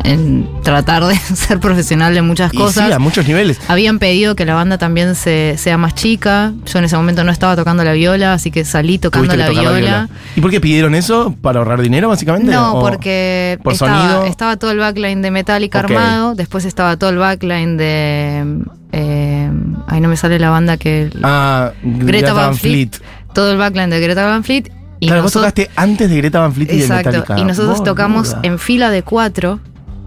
en 0.04 0.48
tratar 0.62 1.04
de 1.04 1.16
ser 1.34 1.60
profesional 1.60 2.14
de 2.14 2.22
muchas 2.22 2.52
Y 2.52 2.56
cosas. 2.56 2.86
sí, 2.86 2.92
a 2.92 2.98
muchos 2.98 3.26
niveles. 3.26 3.58
Habían 3.68 3.98
pedido 3.98 4.34
que 4.36 4.44
la 4.44 4.54
banda 4.54 4.78
también 4.78 5.14
se, 5.14 5.54
sea 5.58 5.76
más 5.78 5.94
chica. 5.94 6.52
Yo 6.66 6.78
en 6.78 6.84
ese 6.84 6.96
momento 6.96 7.24
no 7.24 7.32
estaba 7.32 7.56
tocando 7.56 7.84
la 7.84 7.92
viola, 7.92 8.32
así 8.34 8.50
que 8.50 8.64
salí 8.64 8.98
tocando 8.98 9.34
la 9.36 9.48
viola. 9.50 10.08
¿Y 10.36 10.40
por 10.40 10.50
qué 10.50 10.60
pidieron 10.60 10.94
eso? 10.94 11.34
¿Para 11.40 11.58
ahorrar 11.58 11.80
dinero, 11.82 12.08
básicamente? 12.08 12.52
No, 12.52 12.74
¿O 12.74 12.80
porque 12.80 13.58
por 13.62 13.72
estaba, 13.74 14.00
sonido? 14.00 14.24
estaba 14.26 14.56
todo 14.56 14.70
el 14.70 14.78
backline 14.78 15.22
de 15.22 15.30
Metallica 15.30 15.80
Ok. 15.80 15.84
armado, 15.90 16.34
después 16.34 16.64
estaba 16.64 16.96
todo 16.96 17.10
el 17.10 17.18
backline 17.18 17.76
de... 17.76 18.58
Eh, 18.92 19.50
ahí 19.86 20.00
no 20.00 20.08
me 20.08 20.16
sale 20.16 20.38
la 20.38 20.50
banda 20.50 20.76
que... 20.76 21.10
Ah, 21.22 21.72
Greta 21.82 22.32
Van 22.32 22.54
Fleet. 22.56 22.90
Todo 23.34 23.52
el 23.52 23.58
backline 23.58 23.90
de 23.90 24.00
Greta 24.00 24.24
Van 24.26 24.42
Fleet. 24.44 24.70
Y 25.00 25.06
claro, 25.06 25.22
vos 25.22 25.34
nosotros- 25.34 25.54
tocaste 25.54 25.70
antes 25.80 26.10
de 26.10 26.16
Greta 26.16 26.40
Van 26.40 26.52
Fleet 26.52 26.72
y 26.72 26.76
de 26.78 26.82
Exacto. 26.82 27.10
Metallica. 27.10 27.38
Y 27.38 27.44
nosotros 27.44 27.84
tocamos 27.84 28.36
en 28.42 28.58
fila 28.58 28.90
de 28.90 29.02
cuatro, 29.02 29.60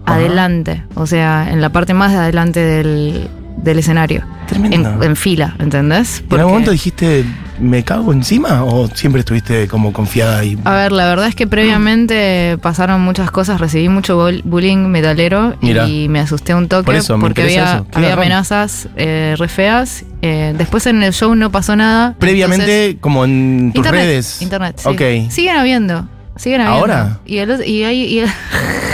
Ajá. 0.04 0.16
adelante. 0.16 0.82
O 0.94 1.06
sea, 1.06 1.48
en 1.50 1.60
la 1.60 1.70
parte 1.70 1.94
más 1.94 2.12
de 2.12 2.18
adelante 2.18 2.60
del, 2.60 3.28
del 3.58 3.78
escenario. 3.78 4.24
En, 4.52 4.84
en 5.02 5.16
fila, 5.16 5.54
¿entendés? 5.60 6.18
¿En 6.18 6.24
algún 6.24 6.28
Porque- 6.28 6.44
momento 6.44 6.70
dijiste, 6.72 7.24
me 7.58 7.82
cago 7.84 8.12
encima? 8.12 8.64
¿O 8.64 8.86
siempre 8.88 9.20
estuviste 9.20 9.66
como 9.66 9.94
confiada 9.94 10.44
y.? 10.44 10.58
A 10.64 10.74
ver, 10.74 10.92
la 10.92 11.06
verdad 11.06 11.26
es 11.28 11.34
que 11.34 11.46
previamente 11.46 12.58
pasaron 12.60 13.00
muchas 13.00 13.30
cosas, 13.30 13.60
recibí 13.62 13.88
mucho 13.88 14.18
bull- 14.18 14.42
bullying 14.44 14.88
metalero 14.88 15.54
y 15.62 16.08
me 16.10 16.20
asusté 16.20 16.54
un 16.54 16.68
toque 16.68 16.84
Por 16.84 16.96
eso, 16.96 17.16
me 17.16 17.22
porque 17.24 17.42
había, 17.44 17.82
amenazas 18.12 18.88
eh, 18.96 19.36
re 19.38 19.48
feas. 19.48 20.04
Eh, 20.20 20.54
después 20.58 20.86
en 20.86 21.02
el 21.02 21.14
show 21.14 21.34
no 21.34 21.50
pasó 21.50 21.74
nada. 21.74 22.14
Previamente, 22.18 22.64
entonces- 22.90 23.00
como 23.00 23.24
en 23.24 23.70
tus 23.72 23.78
internet, 23.86 24.02
redes. 24.04 24.42
Internet, 24.42 24.80
sí. 24.82 24.88
Ok. 24.88 25.30
Siguen 25.30 25.56
habiendo. 25.56 26.06
Siguen 26.36 26.60
habiendo. 26.60 26.80
¿Ahora? 26.80 27.20
Y, 27.24 27.38
el 27.38 27.66
y 27.66 27.84
hay- 27.84 28.18
y- 28.20 28.24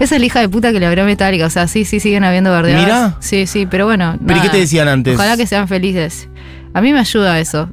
esa 0.00 0.14
es 0.16 0.20
la 0.20 0.26
hija 0.26 0.40
de 0.40 0.48
puta 0.48 0.72
que 0.72 0.80
le 0.80 0.86
abrió 0.86 1.04
Metallica. 1.04 1.46
O 1.46 1.50
sea, 1.50 1.68
sí, 1.68 1.84
sí, 1.84 2.00
siguen 2.00 2.24
habiendo 2.24 2.50
verdeadas. 2.50 2.84
Mirá. 2.84 3.16
Sí, 3.20 3.46
sí, 3.46 3.66
pero 3.66 3.84
bueno. 3.84 4.16
¿Pero 4.26 4.42
qué 4.42 4.48
te 4.48 4.56
decían 4.56 4.88
antes? 4.88 5.14
Ojalá 5.14 5.36
que 5.36 5.46
sean 5.46 5.68
felices. 5.68 6.28
A 6.74 6.80
mí 6.80 6.92
me 6.92 7.00
ayuda 7.00 7.38
eso. 7.38 7.68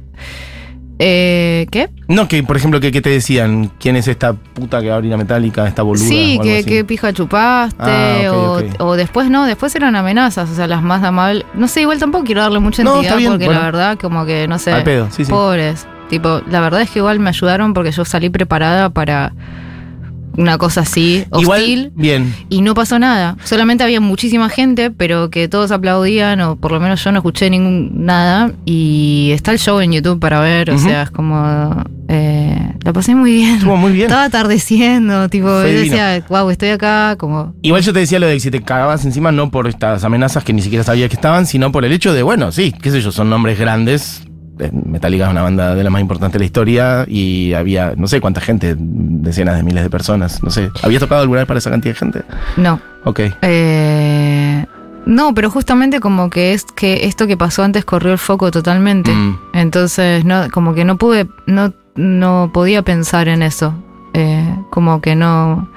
Eh, 1.00 1.66
¿Qué? 1.70 1.88
No, 2.08 2.26
que 2.26 2.42
por 2.42 2.56
ejemplo, 2.56 2.80
que, 2.80 2.90
que 2.90 3.00
te 3.00 3.10
decían, 3.10 3.70
¿quién 3.78 3.94
es 3.94 4.08
esta 4.08 4.32
puta 4.32 4.80
que 4.80 4.90
abre 4.90 5.08
la 5.08 5.16
metálica, 5.16 5.66
esta 5.66 5.82
boluda? 5.82 6.04
Sí, 6.04 6.40
que, 6.42 6.64
que 6.64 6.84
pija 6.84 7.12
chupaste, 7.12 7.76
Ah, 7.78 8.62
o, 8.80 8.96
después 8.96 9.30
no, 9.30 9.46
después 9.46 9.74
eran 9.76 9.94
amenazas, 9.94 10.50
o 10.50 10.54
sea, 10.54 10.66
las 10.66 10.82
más 10.82 11.04
amables. 11.04 11.44
No 11.54 11.68
sé, 11.68 11.82
igual 11.82 12.00
tampoco 12.00 12.24
quiero 12.24 12.40
darle 12.40 12.58
mucha 12.58 12.82
entidad 12.82 13.16
bien, 13.16 13.30
porque 13.30 13.44
bueno. 13.44 13.60
la 13.60 13.66
verdad, 13.66 13.98
como 13.98 14.26
que, 14.26 14.48
no 14.48 14.58
sé, 14.58 14.72
Al 14.72 14.82
pedo, 14.82 15.08
sí, 15.10 15.24
sí. 15.24 15.30
pobres. 15.30 15.86
Tipo, 16.10 16.40
la 16.50 16.60
verdad 16.60 16.80
es 16.80 16.90
que 16.90 16.98
igual 16.98 17.20
me 17.20 17.28
ayudaron 17.28 17.74
porque 17.74 17.92
yo 17.92 18.04
salí 18.04 18.30
preparada 18.30 18.90
para 18.90 19.32
una 20.38 20.56
cosa 20.56 20.82
así, 20.82 21.24
hostil. 21.30 21.42
Igual, 21.42 21.92
bien. 21.94 22.34
Y 22.48 22.62
no 22.62 22.72
pasó 22.74 22.98
nada. 22.98 23.36
Solamente 23.44 23.84
había 23.84 24.00
muchísima 24.00 24.48
gente, 24.48 24.90
pero 24.90 25.28
que 25.30 25.48
todos 25.48 25.70
aplaudían, 25.72 26.40
o 26.40 26.56
por 26.56 26.72
lo 26.72 26.80
menos 26.80 27.02
yo 27.04 27.12
no 27.12 27.18
escuché 27.18 27.50
ningún 27.50 28.06
nada. 28.06 28.52
Y 28.64 29.30
está 29.34 29.50
el 29.52 29.58
show 29.58 29.80
en 29.80 29.92
YouTube 29.92 30.18
para 30.20 30.40
ver, 30.40 30.70
o 30.70 30.78
sea, 30.78 31.02
es 31.02 31.10
como. 31.10 31.82
eh, 32.08 32.72
la 32.84 32.92
pasé 32.92 33.14
muy 33.14 33.32
bien. 33.32 33.56
Estuvo 33.56 33.76
muy 33.76 33.92
bien. 33.92 34.06
Estaba 34.06 34.24
atardeciendo, 34.24 35.28
tipo, 35.28 35.48
Fue 35.48 35.72
yo 35.72 35.80
divino. 35.80 35.96
decía, 35.96 36.24
wow, 36.28 36.48
estoy 36.50 36.70
acá, 36.70 37.16
como. 37.18 37.54
Igual 37.62 37.82
yo 37.82 37.92
te 37.92 37.98
decía 38.00 38.18
lo 38.18 38.26
de 38.28 38.34
que 38.34 38.40
si 38.40 38.50
te 38.50 38.62
cagabas 38.62 39.04
encima, 39.04 39.32
no 39.32 39.50
por 39.50 39.66
estas 39.66 40.04
amenazas 40.04 40.44
que 40.44 40.52
ni 40.52 40.62
siquiera 40.62 40.84
sabía 40.84 41.08
que 41.08 41.16
estaban, 41.16 41.46
sino 41.46 41.72
por 41.72 41.84
el 41.84 41.92
hecho 41.92 42.12
de, 42.14 42.22
bueno, 42.22 42.52
sí, 42.52 42.72
qué 42.80 42.90
sé 42.90 43.00
yo, 43.00 43.10
son 43.12 43.28
nombres 43.28 43.58
grandes. 43.58 44.22
Eh, 44.58 44.70
Metallica 44.72 45.26
es 45.26 45.30
una 45.30 45.42
banda 45.42 45.74
de 45.74 45.82
las 45.82 45.92
más 45.92 46.00
importantes 46.00 46.34
de 46.34 46.38
la 46.40 46.44
historia 46.44 47.04
y 47.06 47.52
había, 47.54 47.94
no 47.96 48.06
sé 48.06 48.20
cuánta 48.20 48.40
gente, 48.40 48.74
decenas 48.78 49.56
de 49.56 49.62
miles 49.62 49.82
de 49.82 49.90
personas, 49.90 50.42
no 50.42 50.50
sé. 50.50 50.70
¿Habías 50.82 51.00
tocado 51.00 51.22
alguna 51.22 51.40
vez 51.40 51.46
para 51.46 51.58
esa 51.58 51.70
cantidad 51.70 51.94
de 51.94 51.98
gente? 51.98 52.22
No. 52.56 52.80
Ok. 53.04 53.20
Eh, 53.42 54.66
no, 55.06 55.34
pero 55.34 55.50
justamente 55.50 56.00
como 56.00 56.28
que 56.28 56.52
es 56.52 56.64
que 56.64 57.06
esto 57.06 57.26
que 57.26 57.36
pasó 57.36 57.62
antes 57.62 57.84
corrió 57.84 58.12
el 58.12 58.18
foco 58.18 58.50
totalmente. 58.50 59.10
Mm. 59.10 59.38
Entonces, 59.54 60.24
no, 60.24 60.48
como 60.50 60.74
que 60.74 60.84
no 60.84 60.98
pude, 60.98 61.26
no, 61.46 61.72
no 61.94 62.50
podía 62.52 62.82
pensar 62.82 63.28
en 63.28 63.42
eso. 63.42 63.74
Eh, 64.12 64.56
como 64.70 65.00
que 65.00 65.14
no, 65.14 65.68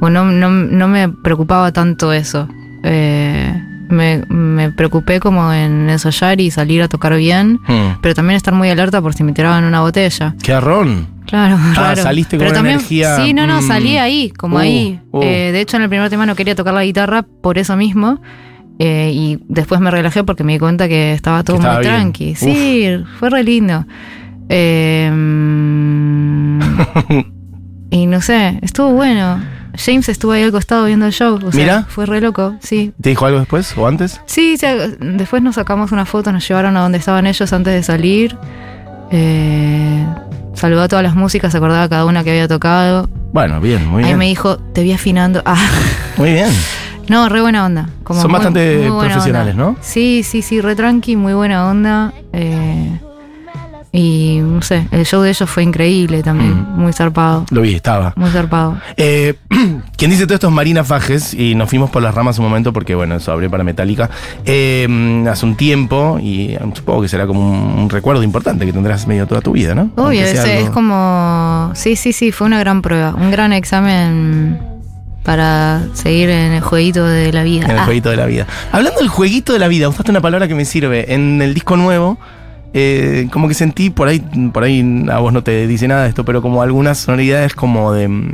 o 0.00 0.10
no, 0.10 0.24
no, 0.24 0.50
no 0.50 0.88
me 0.88 1.08
preocupaba 1.08 1.72
tanto 1.72 2.12
eso. 2.12 2.48
Eh, 2.82 3.62
me, 3.88 4.22
me 4.28 4.70
preocupé 4.70 5.20
como 5.20 5.52
en 5.52 5.88
ensayar 5.90 6.40
y 6.40 6.50
salir 6.50 6.82
a 6.82 6.88
tocar 6.88 7.16
bien, 7.16 7.60
Mm. 7.66 7.98
pero 8.00 8.14
también 8.14 8.36
estar 8.36 8.54
muy 8.54 8.70
alerta 8.70 9.00
por 9.02 9.14
si 9.14 9.24
me 9.24 9.32
tiraban 9.32 9.64
una 9.64 9.80
botella. 9.80 10.34
¡Qué 10.42 10.52
arrón! 10.52 11.08
Claro, 11.26 11.56
raro. 11.74 12.00
Ah, 12.00 12.02
saliste 12.02 12.36
con 12.36 12.44
Pero 12.44 12.54
también, 12.54 12.76
energía, 12.76 13.16
Sí, 13.16 13.32
no, 13.32 13.46
no, 13.46 13.60
mm. 13.60 13.66
salí 13.66 13.96
ahí, 13.96 14.30
como 14.30 14.56
Uh, 14.56 14.60
ahí. 14.60 15.00
uh. 15.10 15.22
Eh, 15.22 15.50
de 15.52 15.60
hecho, 15.60 15.78
en 15.78 15.84
el 15.84 15.88
primer 15.88 16.10
tema 16.10 16.26
no 16.26 16.34
quería 16.36 16.54
tocar 16.54 16.74
la 16.74 16.84
guitarra 16.84 17.22
por 17.22 17.58
eso 17.58 17.76
mismo. 17.76 18.20
eh, 18.78 19.10
y 19.14 19.38
después 19.48 19.80
me 19.80 19.90
relajé 19.90 20.24
porque 20.24 20.42
me 20.44 20.54
di 20.54 20.58
cuenta 20.58 20.88
que 20.88 21.12
estaba 21.12 21.42
todo 21.44 21.56
Que 21.56 21.60
estaba 21.60 21.74
muy 21.76 21.84
bien. 21.86 21.94
tranqui. 21.94 22.34
Sí, 22.34 22.86
fue 23.20 23.30
re 23.30 23.44
lindo. 23.44 23.86
Eh, 24.48 25.08
y 27.90 28.06
no 28.06 28.20
sé, 28.20 28.58
estuvo 28.62 28.92
bueno. 28.92 29.40
James 29.76 30.08
estuvo 30.08 30.32
ahí 30.32 30.42
al 30.42 30.52
costado 30.52 30.84
viendo 30.86 31.06
el 31.06 31.12
show. 31.12 31.36
O 31.36 31.50
sea, 31.52 31.60
Mira. 31.60 31.82
Fue 31.88 32.06
re 32.06 32.20
loco, 32.20 32.54
sí. 32.62 32.92
¿Te 33.00 33.10
dijo 33.10 33.26
algo 33.26 33.38
después 33.40 33.76
o 33.76 33.86
antes? 33.86 34.20
Sí, 34.26 34.56
sí, 34.56 34.66
después 35.00 35.42
nos 35.42 35.56
sacamos 35.56 35.92
una 35.92 36.04
foto, 36.06 36.30
nos 36.32 36.46
llevaron 36.48 36.76
a 36.76 36.80
donde 36.80 36.98
estaban 36.98 37.26
ellos 37.26 37.52
antes 37.52 37.72
de 37.74 37.82
salir. 37.82 38.36
Eh, 39.10 40.06
saludó 40.54 40.82
a 40.82 40.88
todas 40.88 41.02
las 41.02 41.14
músicas, 41.14 41.52
se 41.52 41.58
acordaba 41.58 41.88
cada 41.88 42.04
una 42.04 42.24
que 42.24 42.30
había 42.30 42.48
tocado. 42.48 43.08
Bueno, 43.32 43.60
bien, 43.60 43.86
muy 43.86 44.02
Ahí 44.02 44.08
bien. 44.10 44.18
me 44.18 44.26
dijo, 44.26 44.58
te 44.58 44.82
vi 44.82 44.92
afinando. 44.92 45.42
Ah, 45.46 45.56
Muy 46.16 46.32
bien. 46.32 46.48
no, 47.08 47.28
re 47.28 47.40
buena 47.40 47.66
onda. 47.66 47.88
Como 48.04 48.20
Son 48.20 48.30
muy- 48.30 48.38
bastante 48.38 48.78
muy 48.78 48.90
buena 48.90 49.14
profesionales, 49.14 49.54
onda. 49.54 49.64
¿no? 49.72 49.76
Sí, 49.80 50.22
sí, 50.22 50.42
sí, 50.42 50.60
re 50.60 50.74
tranqui, 50.76 51.16
muy 51.16 51.32
buena 51.34 51.66
onda. 51.68 52.12
Eh, 52.32 53.00
Y 53.96 54.40
no 54.42 54.60
sé, 54.60 54.88
el 54.90 55.06
show 55.06 55.22
de 55.22 55.30
ellos 55.30 55.48
fue 55.48 55.62
increíble 55.62 56.20
también, 56.24 56.66
muy 56.74 56.92
zarpado. 56.92 57.46
Lo 57.50 57.60
vi, 57.60 57.74
estaba. 57.76 58.12
Muy 58.16 58.28
zarpado. 58.28 58.76
Eh, 58.96 59.34
quien 59.96 60.10
dice 60.10 60.24
todo 60.26 60.34
esto 60.34 60.48
es 60.48 60.52
Marina 60.52 60.82
Fajes 60.82 61.32
y 61.32 61.54
nos 61.54 61.68
fuimos 61.68 61.90
por 61.90 62.02
las 62.02 62.12
ramas 62.12 62.36
un 62.40 62.44
momento 62.46 62.72
porque, 62.72 62.96
bueno, 62.96 63.14
eso 63.14 63.30
abrió 63.30 63.48
para 63.52 63.62
Metallica 63.62 64.10
eh, 64.44 65.24
hace 65.30 65.46
un 65.46 65.54
tiempo 65.56 66.18
y 66.20 66.56
um, 66.60 66.74
supongo 66.74 67.02
que 67.02 67.08
será 67.08 67.28
como 67.28 67.40
un, 67.48 67.82
un 67.82 67.88
recuerdo 67.88 68.24
importante 68.24 68.66
que 68.66 68.72
tendrás 68.72 69.06
medio 69.06 69.28
toda 69.28 69.40
tu 69.40 69.52
vida, 69.52 69.76
¿no? 69.76 69.92
Obvio, 69.94 70.22
algo- 70.26 70.42
es 70.42 70.70
como. 70.70 71.70
Sí, 71.76 71.94
sí, 71.94 72.12
sí, 72.12 72.32
fue 72.32 72.48
una 72.48 72.58
gran 72.58 72.82
prueba. 72.82 73.14
Un 73.14 73.30
gran 73.30 73.52
examen 73.52 74.58
para 75.22 75.82
seguir 75.94 76.30
en 76.30 76.50
el 76.52 76.62
jueguito 76.62 77.06
de 77.06 77.32
la 77.32 77.44
vida. 77.44 77.66
En 77.66 77.70
el 77.70 77.78
Ah, 77.78 77.84
jueguito 77.84 78.10
de 78.10 78.16
la 78.16 78.26
vida. 78.26 78.46
Hablando 78.72 78.98
del 78.98 79.08
jueguito 79.08 79.52
de 79.52 79.60
la 79.60 79.68
vida, 79.68 79.88
usaste 79.88 80.10
una 80.10 80.20
palabra 80.20 80.48
que 80.48 80.54
me 80.56 80.64
sirve. 80.64 81.14
En 81.14 81.40
el 81.40 81.54
disco 81.54 81.76
nuevo, 81.76 82.18
eh, 82.76 83.28
como 83.32 83.46
que 83.48 83.54
sentí, 83.54 83.88
por 83.90 84.08
ahí, 84.08 84.20
por 84.52 84.64
ahí 84.64 85.04
a 85.10 85.18
vos 85.18 85.32
no 85.32 85.42
te 85.42 85.66
dice 85.68 85.86
nada 85.88 86.02
de 86.02 86.08
esto, 86.08 86.24
pero 86.24 86.42
como 86.42 86.60
algunas 86.60 86.98
sonoridades 86.98 87.54
como 87.54 87.92
de. 87.92 88.08
mm, 88.08 88.32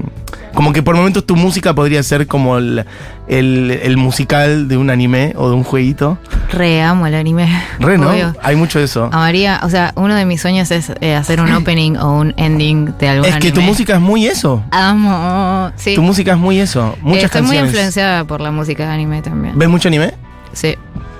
Como 0.54 0.72
que 0.72 0.82
por 0.82 0.96
momentos 0.96 1.24
tu 1.26 1.36
música 1.36 1.74
podría 1.74 2.02
ser 2.02 2.26
como 2.26 2.58
el, 2.58 2.84
el- 3.28 3.70
el 3.82 3.96
musical 3.96 4.66
de 4.66 4.76
un 4.76 4.90
anime 4.90 5.32
o 5.36 5.48
de 5.48 5.54
un 5.54 5.62
jueguito. 5.62 6.18
Re 6.52 6.82
amo 6.82 7.06
el 7.06 7.14
anime. 7.14 7.48
Re, 7.78 7.98
¿no? 7.98 8.10
Obvio. 8.10 8.34
Hay 8.42 8.56
mucho 8.56 8.78
de 8.80 8.86
eso. 8.86 9.08
Amaría, 9.12 9.60
o 9.62 9.70
sea, 9.70 9.92
uno 9.94 10.14
de 10.16 10.24
mis 10.24 10.40
sueños 10.40 10.70
es 10.72 10.90
eh, 11.00 11.14
hacer 11.14 11.40
un 11.40 11.52
opening 11.52 11.96
o 11.98 12.18
un 12.20 12.34
ending 12.36 12.94
de 12.98 13.08
algún 13.08 13.26
es 13.28 13.36
que 13.36 13.52
tu 13.52 13.60
música 13.60 13.94
es 13.94 14.00
muy 14.00 14.26
eso. 14.26 14.64
Amo. 14.72 15.70
Sí. 15.76 15.94
Tu 15.94 16.02
música 16.02 16.32
es 16.32 16.38
muy 16.38 16.58
eso. 16.58 16.94
Eh, 16.96 17.00
Muchas 17.02 17.24
Estoy 17.26 17.42
muy 17.42 17.58
influenciada 17.58 18.24
por 18.24 18.40
la 18.40 18.50
música 18.50 18.86
de 18.88 18.92
anime 18.94 19.22
también. 19.22 19.56
¿Ves 19.58 19.68
mucho 19.68 19.88
anime? 19.88 20.14
Sí. 20.52 20.74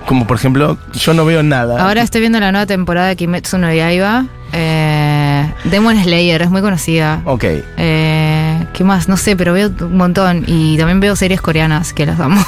Como 0.05 0.27
por 0.27 0.37
ejemplo, 0.37 0.77
yo 0.93 1.13
no 1.13 1.25
veo 1.25 1.43
nada. 1.43 1.81
Ahora 1.83 2.01
estoy 2.01 2.21
viendo 2.21 2.39
la 2.39 2.51
nueva 2.51 2.65
temporada 2.65 3.07
de 3.07 3.15
Kimetsu 3.15 3.57
no 3.57 3.71
Yaiba. 3.71 4.25
Eh, 4.53 5.49
Demon 5.65 6.01
Slayer, 6.01 6.41
es 6.41 6.49
muy 6.49 6.61
conocida. 6.61 7.21
Ok. 7.25 7.45
Eh, 7.77 8.65
¿Qué 8.73 8.83
más? 8.83 9.07
No 9.07 9.15
sé, 9.17 9.35
pero 9.35 9.53
veo 9.53 9.71
un 9.79 9.97
montón. 9.97 10.43
Y 10.47 10.77
también 10.77 10.99
veo 10.99 11.15
series 11.15 11.41
coreanas 11.41 11.93
que 11.93 12.05
las 12.05 12.19
amo. 12.19 12.43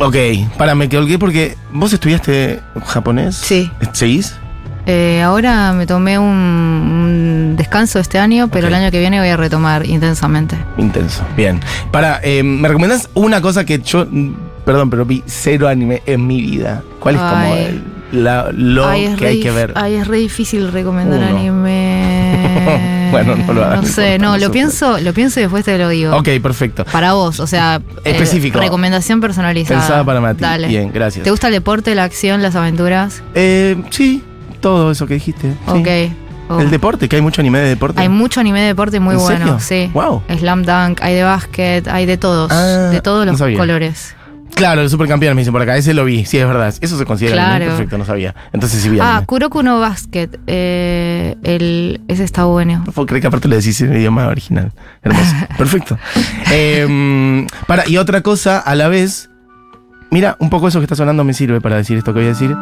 Ok. 0.00 0.16
Para, 0.56 0.74
me 0.74 0.88
colgué 0.88 1.18
porque 1.18 1.56
vos 1.72 1.92
estudiaste 1.92 2.60
japonés. 2.86 3.36
Sí. 3.36 3.70
¿Seguís? 3.92 4.34
Eh, 4.86 5.20
ahora 5.22 5.72
me 5.74 5.86
tomé 5.86 6.18
un, 6.18 6.24
un 6.28 7.56
descanso 7.56 7.98
este 7.98 8.18
año, 8.18 8.48
pero 8.48 8.68
el 8.68 8.74
año 8.74 8.90
que 8.90 8.98
viene 8.98 9.18
voy 9.20 9.28
a 9.28 9.36
retomar 9.36 9.84
intensamente. 9.84 10.56
Intenso. 10.78 11.24
Bien. 11.36 11.60
Para, 11.90 12.20
eh, 12.22 12.42
¿me 12.42 12.68
recomendás 12.68 13.10
una 13.12 13.42
cosa 13.42 13.66
que 13.66 13.80
yo, 13.80 14.06
perdón, 14.68 14.90
pero 14.90 15.06
vi 15.06 15.22
cero 15.26 15.66
anime 15.66 16.02
en 16.04 16.26
mi 16.26 16.42
vida? 16.42 16.82
¿Cuál 17.00 17.14
es 17.14 17.20
como 17.22 17.34
Ay. 17.36 17.80
el- 18.12 18.24
la- 18.24 18.50
lo 18.52 18.86
Ay, 18.86 19.14
que 19.18 19.26
hay 19.26 19.40
que 19.40 19.50
ver? 19.50 19.72
Ay, 19.76 19.94
es 19.94 20.06
re 20.06 20.18
difícil 20.18 20.70
recomendar 20.70 21.20
Uno. 21.20 21.38
anime. 21.38 22.98
Bueno, 23.10 23.34
no 23.36 23.52
lo 23.54 23.64
hagas, 23.64 23.80
No 23.84 23.88
sé, 23.88 24.18
no, 24.18 24.36
lo 24.36 24.50
pienso, 24.50 24.98
lo 25.00 25.14
pienso 25.14 25.40
y 25.40 25.44
después 25.44 25.64
te 25.64 25.78
lo 25.78 25.88
digo. 25.88 26.14
Ok, 26.14 26.28
perfecto. 26.42 26.84
Para 26.84 27.14
vos, 27.14 27.40
o 27.40 27.46
sea, 27.46 27.80
eh, 28.04 28.10
Específico. 28.10 28.60
recomendación 28.60 29.22
personalizada. 29.22 29.80
Pensada 29.80 30.04
para 30.04 30.20
Mati. 30.20 30.42
Dale. 30.42 30.68
Bien, 30.68 30.90
gracias. 30.92 31.24
¿Te 31.24 31.30
gusta 31.30 31.46
el 31.46 31.54
deporte, 31.54 31.94
la 31.94 32.04
acción, 32.04 32.42
las 32.42 32.54
aventuras? 32.54 33.22
Eh, 33.34 33.82
sí, 33.88 34.22
todo 34.60 34.90
eso 34.90 35.06
que 35.06 35.14
dijiste. 35.14 35.52
sí. 35.52 35.56
Ok. 35.66 35.88
Oh. 36.50 36.60
El 36.60 36.70
deporte, 36.70 37.08
que 37.08 37.16
hay 37.16 37.22
mucho 37.22 37.40
anime 37.42 37.60
de 37.60 37.68
deporte. 37.68 38.00
Hay 38.00 38.08
mucho 38.10 38.40
anime 38.40 38.60
de 38.60 38.66
deporte 38.68 39.00
muy 39.00 39.14
¿En 39.14 39.20
bueno, 39.20 39.58
serio? 39.60 39.86
sí. 39.86 39.90
Wow. 39.94 40.22
Slam 40.38 40.64
Dunk, 40.64 41.00
hay 41.02 41.14
de 41.14 41.22
básquet, 41.22 41.86
hay 41.88 42.04
de 42.06 42.16
todos, 42.18 42.50
Ah, 42.52 42.88
de 42.90 43.00
todos 43.02 43.24
los 43.26 43.38
colores. 43.40 44.14
Claro, 44.58 44.82
el 44.82 44.90
supercampeón 44.90 45.36
me 45.36 45.40
dicen 45.42 45.52
por 45.52 45.62
acá. 45.62 45.76
Ese 45.76 45.94
lo 45.94 46.04
vi, 46.04 46.24
sí, 46.24 46.36
es 46.36 46.46
verdad. 46.46 46.74
Eso 46.80 46.98
se 46.98 47.04
considera 47.06 47.34
Claro. 47.36 47.64
Perfecto, 47.66 47.96
no 47.96 48.04
sabía. 48.04 48.34
Entonces 48.52 48.82
sí 48.82 48.88
vi 48.88 48.98
Ah. 49.00 49.22
Kuroko 49.24 49.62
no 49.62 49.78
Basket, 49.78 50.28
eh, 50.48 51.36
el, 51.44 52.00
ese 52.08 52.24
está 52.24 52.44
bueno. 52.44 52.82
No 52.84 52.92
puedo 52.92 53.06
creer 53.06 53.20
que 53.22 53.28
aparte 53.28 53.46
le 53.48 53.56
decís 53.56 53.80
en 53.80 53.94
idioma 53.94 54.26
original. 54.26 54.72
Hermoso. 55.02 55.34
Perfecto. 55.58 55.96
Eh, 56.50 57.46
para, 57.66 57.88
y 57.88 57.96
otra 57.98 58.20
cosa, 58.22 58.58
a 58.58 58.74
la 58.74 58.88
vez, 58.88 59.30
mira, 60.10 60.36
un 60.40 60.50
poco 60.50 60.68
eso 60.68 60.80
que 60.80 60.84
está 60.84 60.96
sonando 60.96 61.22
me 61.22 61.34
sirve 61.34 61.60
para 61.60 61.76
decir 61.76 61.96
esto 61.96 62.12
que 62.12 62.18
voy 62.18 62.26
a 62.26 62.30
decir. 62.30 62.54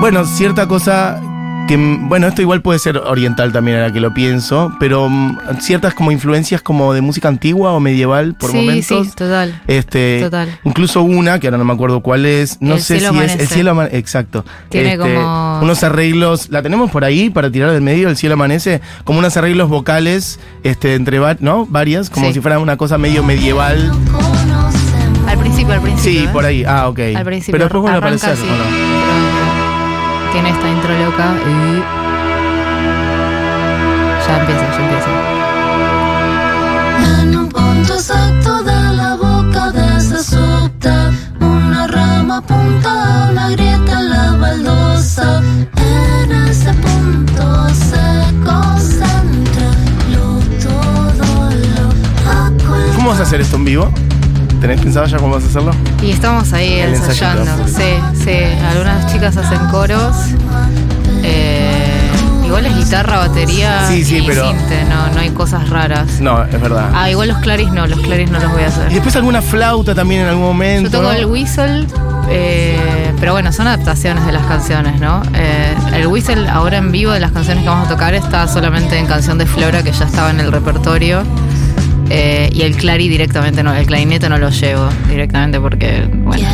Bueno, 0.00 0.24
cierta 0.24 0.66
cosa 0.68 1.20
que, 1.68 1.76
bueno, 1.76 2.26
esto 2.26 2.42
igual 2.42 2.62
puede 2.62 2.78
ser 2.80 2.96
oriental 2.96 3.52
también 3.52 3.76
ahora 3.78 3.92
que 3.92 4.00
lo 4.00 4.12
pienso, 4.14 4.72
pero 4.80 5.08
mm, 5.08 5.38
ciertas 5.60 5.94
como 5.94 6.10
influencias 6.10 6.62
como 6.62 6.92
de 6.94 7.00
música 7.02 7.28
antigua 7.28 7.72
o 7.72 7.80
medieval 7.80 8.34
por 8.34 8.50
sí, 8.50 8.56
momentos. 8.56 9.06
sí, 9.06 9.12
total. 9.14 9.60
Este, 9.68 10.20
Total. 10.22 10.58
Incluso 10.64 11.02
una, 11.02 11.38
que 11.38 11.46
ahora 11.46 11.58
no 11.58 11.64
me 11.64 11.72
acuerdo 11.74 12.00
cuál 12.00 12.26
es, 12.26 12.58
no 12.60 12.74
El 12.74 12.80
sé 12.80 12.98
si 12.98 13.04
es 13.04 13.10
el 13.38 13.46
cielo 13.48 13.70
amanece. 13.72 13.98
Exacto. 13.98 14.44
Tiene 14.70 14.94
Este, 14.94 15.14
como- 15.14 15.60
Unos 15.62 15.82
arreglos, 15.84 16.48
la 16.50 16.62
tenemos 16.62 16.90
por 16.90 17.04
ahí 17.04 17.30
para 17.30 17.50
tirar 17.50 17.70
del 17.70 17.82
medio, 17.82 18.08
el 18.08 18.16
cielo 18.16 18.34
amanece, 18.34 18.80
como 19.04 19.18
unos 19.18 19.36
arreglos 19.36 19.68
vocales, 19.68 20.40
este, 20.64 20.94
entre 20.94 21.18
¿no? 21.40 21.66
varias, 21.66 22.10
como 22.10 22.28
Sí. 22.28 22.34
si 22.34 22.40
fuera 22.40 22.58
una 22.58 22.76
cosa 22.76 22.96
medio 22.98 23.22
medieval. 23.22 23.92
Al 25.26 25.38
principio, 25.38 25.74
al 25.74 25.80
principio. 25.82 26.20
Sí, 26.20 26.26
¿eh? 26.26 26.30
por 26.32 26.44
ahí. 26.46 26.64
Ah, 26.66 26.88
ok. 26.88 26.98
Al 27.14 27.24
principio. 27.24 27.52
Pero 27.52 27.64
después 27.64 27.82
vuelve 27.82 27.96
a 27.96 27.98
aparecer, 27.98 28.30
¿o 28.32 28.46
no? 28.46 28.97
Tiene 30.32 30.50
esta 30.50 30.68
intro 30.68 30.92
loca 30.98 31.34
y. 31.46 31.82
Ya 34.26 34.38
empieza, 34.40 34.70
ya 34.70 34.80
empieza. 34.84 35.10
En 37.22 37.36
un 37.36 37.48
punto 37.48 37.94
exacto 37.94 38.62
de 38.62 38.92
la 38.94 39.16
boca 39.16 39.70
de 39.72 39.96
esa 39.96 40.22
subta, 40.22 41.10
una 41.40 41.86
rama 41.86 42.36
apunta 42.38 42.90
a 42.90 43.30
una 43.30 43.50
grieta 43.50 44.00
en 44.00 44.10
la 44.10 44.32
baldosa. 44.32 45.42
En 45.76 46.32
ese 46.32 46.72
punto 46.74 47.68
se 47.70 48.34
concentra 48.44 49.70
lo 50.12 50.40
todo 50.62 51.50
lo. 51.74 52.94
¿Cómo 52.94 53.08
vas 53.10 53.20
a 53.20 53.22
hacer 53.22 53.40
esto 53.40 53.56
en 53.56 53.64
vivo? 53.64 53.90
¿Tenés 54.60 54.80
pensado 54.80 55.06
ya 55.06 55.18
cómo 55.18 55.34
vas 55.34 55.44
a 55.44 55.46
hacerlo? 55.46 55.70
Y 56.02 56.10
estamos 56.10 56.52
ahí 56.52 56.74
El 56.80 56.94
ensayando. 56.94 57.50
Sí, 57.68 57.94
sí. 58.24 58.38
Algunas 58.70 59.12
chicas 59.12 59.36
hacen 59.36 59.58
coros. 59.70 60.14
Eh, 61.22 62.10
igual 62.44 62.66
es 62.66 62.76
guitarra, 62.76 63.18
batería 63.18 63.86
Sí, 63.88 64.04
sí, 64.04 64.18
y 64.18 64.22
pero- 64.26 64.48
sinte, 64.48 64.84
no, 64.84 65.08
no 65.14 65.20
hay 65.20 65.30
cosas 65.30 65.68
raras. 65.68 66.20
No, 66.20 66.42
es 66.44 66.60
verdad. 66.60 66.90
Ah, 66.94 67.10
igual 67.10 67.28
los 67.28 67.38
claris 67.38 67.70
no, 67.70 67.86
los 67.86 68.00
claris 68.00 68.30
no 68.30 68.38
los 68.40 68.50
voy 68.52 68.62
a 68.62 68.64
Y 68.64 68.68
hacer. 68.68 68.90
después 68.90 69.14
alguna 69.16 69.42
flauta 69.42 69.94
también 69.94 70.22
en 70.22 70.28
algún 70.28 70.44
momento. 70.44 70.90
Yo 70.90 70.98
toco 70.98 71.12
¿no? 71.12 71.16
el 71.18 71.26
whistle, 71.26 71.86
eh, 72.28 73.12
pero 73.20 73.32
bueno, 73.32 73.52
son 73.52 73.66
adaptaciones 73.68 74.24
de 74.26 74.32
las 74.32 74.44
canciones, 74.46 75.00
¿no? 75.00 75.22
Eh, 75.34 75.74
el 75.94 76.06
whistle 76.08 76.48
ahora 76.48 76.78
en 76.78 76.90
vivo 76.92 77.12
de 77.12 77.20
las 77.20 77.32
canciones 77.32 77.62
que 77.62 77.68
vamos 77.70 77.86
a 77.86 77.90
tocar 77.90 78.14
está 78.14 78.48
solamente 78.48 78.98
en 78.98 79.06
canción 79.06 79.38
de 79.38 79.46
Flora 79.46 79.82
que 79.82 79.92
ya 79.92 80.04
estaba 80.04 80.30
en 80.30 80.40
el 80.40 80.50
repertorio. 80.50 81.22
Eh, 82.10 82.48
y 82.52 82.62
el 82.62 82.76
clari 82.76 83.08
directamente 83.08 83.62
no, 83.62 83.74
el 83.74 83.86
clarinete 83.86 84.28
no 84.28 84.38
lo 84.38 84.48
llevo 84.50 84.88
directamente 85.08 85.60
porque, 85.60 86.08
bueno, 86.12 86.48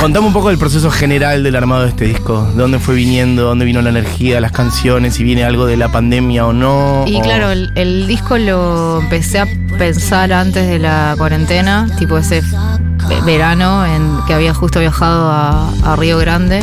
Contame 0.00 0.26
un 0.28 0.32
poco 0.32 0.48
del 0.48 0.56
proceso 0.58 0.90
general 0.90 1.42
del 1.42 1.56
armado 1.56 1.82
de 1.82 1.88
este 1.90 2.04
disco. 2.06 2.42
¿De 2.54 2.62
dónde 2.62 2.78
fue 2.78 2.94
viniendo? 2.94 3.42
¿Dónde 3.42 3.64
vino 3.66 3.82
la 3.82 3.90
energía, 3.90 4.40
las 4.40 4.52
canciones? 4.52 5.14
Si 5.14 5.24
viene 5.24 5.44
algo 5.44 5.66
de 5.66 5.76
la 5.76 5.88
pandemia 5.90 6.46
o 6.46 6.52
no. 6.54 7.04
Y 7.06 7.16
o- 7.16 7.20
claro, 7.20 7.50
el, 7.50 7.70
el 7.74 8.06
disco 8.06 8.38
lo 8.38 9.00
empecé 9.02 9.40
a 9.40 9.46
pensar 9.78 10.32
antes 10.32 10.66
de 10.68 10.78
la 10.78 11.14
cuarentena, 11.18 11.86
tipo 11.98 12.16
ese 12.16 12.40
ve- 12.40 13.20
verano 13.26 13.84
en 13.84 14.16
que 14.26 14.32
había 14.32 14.54
justo 14.54 14.80
viajado 14.80 15.28
a, 15.30 15.70
a 15.84 15.96
Río 15.96 16.16
Grande. 16.18 16.62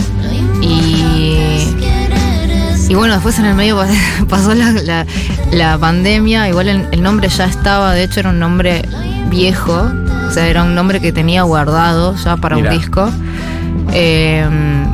Y, 2.89 2.95
bueno, 2.95 3.13
después 3.15 3.37
en 3.39 3.45
el 3.45 3.55
medio 3.55 3.77
pas- 3.77 4.25
pasó 4.29 4.53
la, 4.55 4.71
la- 4.71 5.05
la 5.51 5.77
pandemia, 5.77 6.47
igual 6.47 6.69
el, 6.69 6.87
el 6.91 7.01
nombre 7.03 7.27
ya 7.29 7.45
estaba, 7.45 7.93
de 7.93 8.03
hecho 8.03 8.19
era 8.21 8.29
un 8.29 8.39
nombre 8.39 8.83
viejo, 9.29 9.91
o 10.27 10.31
sea, 10.31 10.47
era 10.47 10.63
un 10.63 10.73
nombre 10.75 11.01
que 11.01 11.11
tenía 11.11 11.43
guardado 11.43 12.15
ya 12.23 12.37
para 12.37 12.55
Mirá. 12.55 12.71
un 12.71 12.77
disco. 12.77 13.11
eh, 13.93 14.45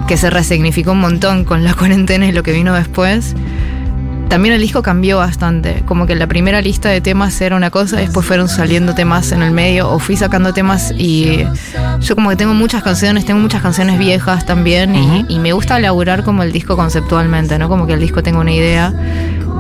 que 0.08 0.18
se 0.18 0.30
resignificó 0.30 0.92
un 0.92 1.00
montón 1.00 1.46
con 1.46 1.64
la 1.64 1.74
cuarentena 1.80 2.26
y 2.28 2.32
lo 2.32 2.44
que 2.44 2.52
vino 2.52 2.74
después. 2.74 3.36
También 4.34 4.56
el 4.56 4.62
disco 4.62 4.82
cambió 4.82 5.20
bastante, 5.20 5.84
como 5.86 6.08
que 6.08 6.16
la 6.16 6.26
primera 6.26 6.60
lista 6.60 6.90
de 6.90 7.02
temas 7.02 7.40
era 7.40 7.56
una 7.56 7.70
cosa, 7.70 7.98
después 7.98 8.26
fueron 8.26 8.50
saliendo 8.50 8.96
temas 8.96 9.32
en 9.32 9.44
el 9.44 9.52
medio, 9.52 9.92
o 9.92 10.00
fui 10.00 10.18
sacando 10.18 10.54
temas 10.54 10.92
y 10.98 11.46
yo 12.02 12.16
como 12.16 12.32
que 12.32 12.36
tengo 12.36 12.56
muchas 12.56 12.82
canciones, 12.82 13.26
tengo 13.26 13.40
muchas 13.40 13.62
canciones 13.62 14.00
viejas 14.00 14.44
también, 14.48 14.96
y- 14.96 15.26
y, 15.30 15.38
me 15.38 15.54
gusta 15.54 15.78
elaborar 15.78 16.24
como 16.24 16.42
el 16.42 16.52
disco 16.52 16.76
conceptualmente, 16.76 17.60
¿no? 17.60 17.70
Como 17.70 17.86
que 17.86 17.94
el 17.94 18.00
disco 18.00 18.24
tenga 18.24 18.40
una 18.40 18.52
idea 18.54 18.92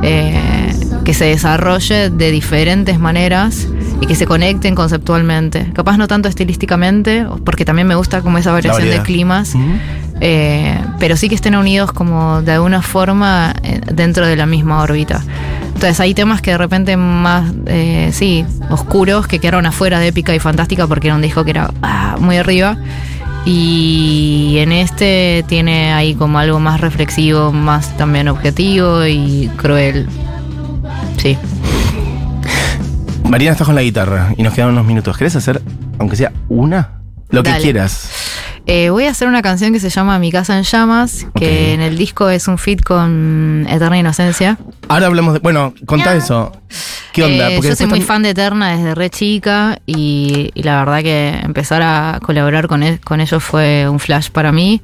eh, 0.01 0.73
que 1.05 1.13
se 1.13 1.25
desarrolle 1.25 2.09
de 2.09 2.31
diferentes 2.31 2.97
maneras 2.99 3.67
y 4.01 4.07
que 4.07 4.15
se 4.15 4.25
conecten 4.25 4.73
conceptualmente. 4.73 5.69
Capaz 5.73 5.97
no 5.97 6.07
tanto 6.07 6.29
estilísticamente, 6.29 7.27
porque 7.45 7.63
también 7.63 7.87
me 7.87 7.93
gusta 7.95 8.21
como 8.21 8.39
esa 8.39 8.51
variación 8.51 8.87
de 8.89 9.03
climas. 9.03 9.53
Eh, 10.25 10.79
pero 10.99 11.17
sí 11.17 11.27
que 11.27 11.35
estén 11.35 11.53
unidos 11.53 11.91
como 11.91 12.41
de 12.41 12.53
alguna 12.53 12.81
forma 12.81 13.53
eh, 13.61 13.81
dentro 13.91 14.25
de 14.25 14.37
la 14.37 14.45
misma 14.45 14.81
órbita. 14.81 15.21
Entonces 15.65 15.99
hay 15.99 16.13
temas 16.13 16.41
que 16.41 16.51
de 16.51 16.57
repente 16.57 16.95
más, 16.95 17.51
eh, 17.65 18.09
sí, 18.13 18.45
oscuros, 18.69 19.27
que 19.27 19.39
quedaron 19.39 19.65
afuera 19.65 19.99
de 19.99 20.07
épica 20.07 20.33
y 20.33 20.39
fantástica 20.39 20.87
porque 20.87 21.07
era 21.07 21.15
un 21.15 21.21
disco 21.21 21.43
que 21.43 21.51
era 21.51 21.73
ah, 21.81 22.15
muy 22.21 22.37
arriba. 22.37 22.77
Y 23.43 24.55
en 24.59 24.71
este 24.71 25.43
tiene 25.49 25.91
ahí 25.91 26.15
como 26.15 26.39
algo 26.39 26.57
más 26.57 26.79
reflexivo, 26.79 27.51
más 27.51 27.97
también 27.97 28.29
objetivo 28.29 29.05
y 29.05 29.51
cruel. 29.57 30.07
Sí. 31.17 31.37
Marina 33.29 33.51
está 33.51 33.65
con 33.65 33.75
la 33.75 33.81
guitarra 33.81 34.33
y 34.37 34.43
nos 34.43 34.53
quedan 34.53 34.69
unos 34.69 34.85
minutos. 34.85 35.17
¿Querés 35.17 35.35
hacer, 35.35 35.61
aunque 35.99 36.15
sea 36.15 36.31
una? 36.47 37.01
Lo 37.29 37.43
que 37.43 37.51
quieras. 37.57 38.22
Eh, 38.65 38.89
voy 38.91 39.05
a 39.05 39.09
hacer 39.11 39.27
una 39.27 39.41
canción 39.41 39.73
que 39.73 39.79
se 39.81 39.89
llama 39.89 40.17
Mi 40.19 40.31
casa 40.31 40.57
en 40.57 40.63
llamas, 40.63 41.27
que 41.35 41.73
en 41.73 41.81
el 41.81 41.97
disco 41.97 42.29
es 42.29 42.47
un 42.47 42.57
feat 42.57 42.81
con 42.81 43.65
Eterna 43.69 43.97
Inocencia. 43.99 44.57
Ahora 44.87 45.07
hablamos 45.07 45.33
de. 45.33 45.39
Bueno, 45.39 45.73
contá 45.85 46.15
eso. 46.15 46.51
¿Qué 47.11 47.23
onda? 47.23 47.49
Eh, 47.51 47.59
yo 47.61 47.75
soy 47.75 47.87
muy 47.87 47.99
fan 48.01 48.23
de 48.23 48.29
Eterna 48.29 48.75
desde 48.77 48.95
re 48.95 49.09
chica 49.09 49.79
y, 49.85 50.51
y 50.53 50.63
la 50.63 50.77
verdad 50.79 51.01
que 51.01 51.39
empezar 51.43 51.81
a 51.81 52.19
colaborar 52.23 52.67
con, 52.67 52.83
e- 52.83 52.99
con 52.99 53.19
ellos 53.19 53.43
fue 53.43 53.87
un 53.89 53.99
flash 53.99 54.29
para 54.29 54.53
mí. 54.53 54.81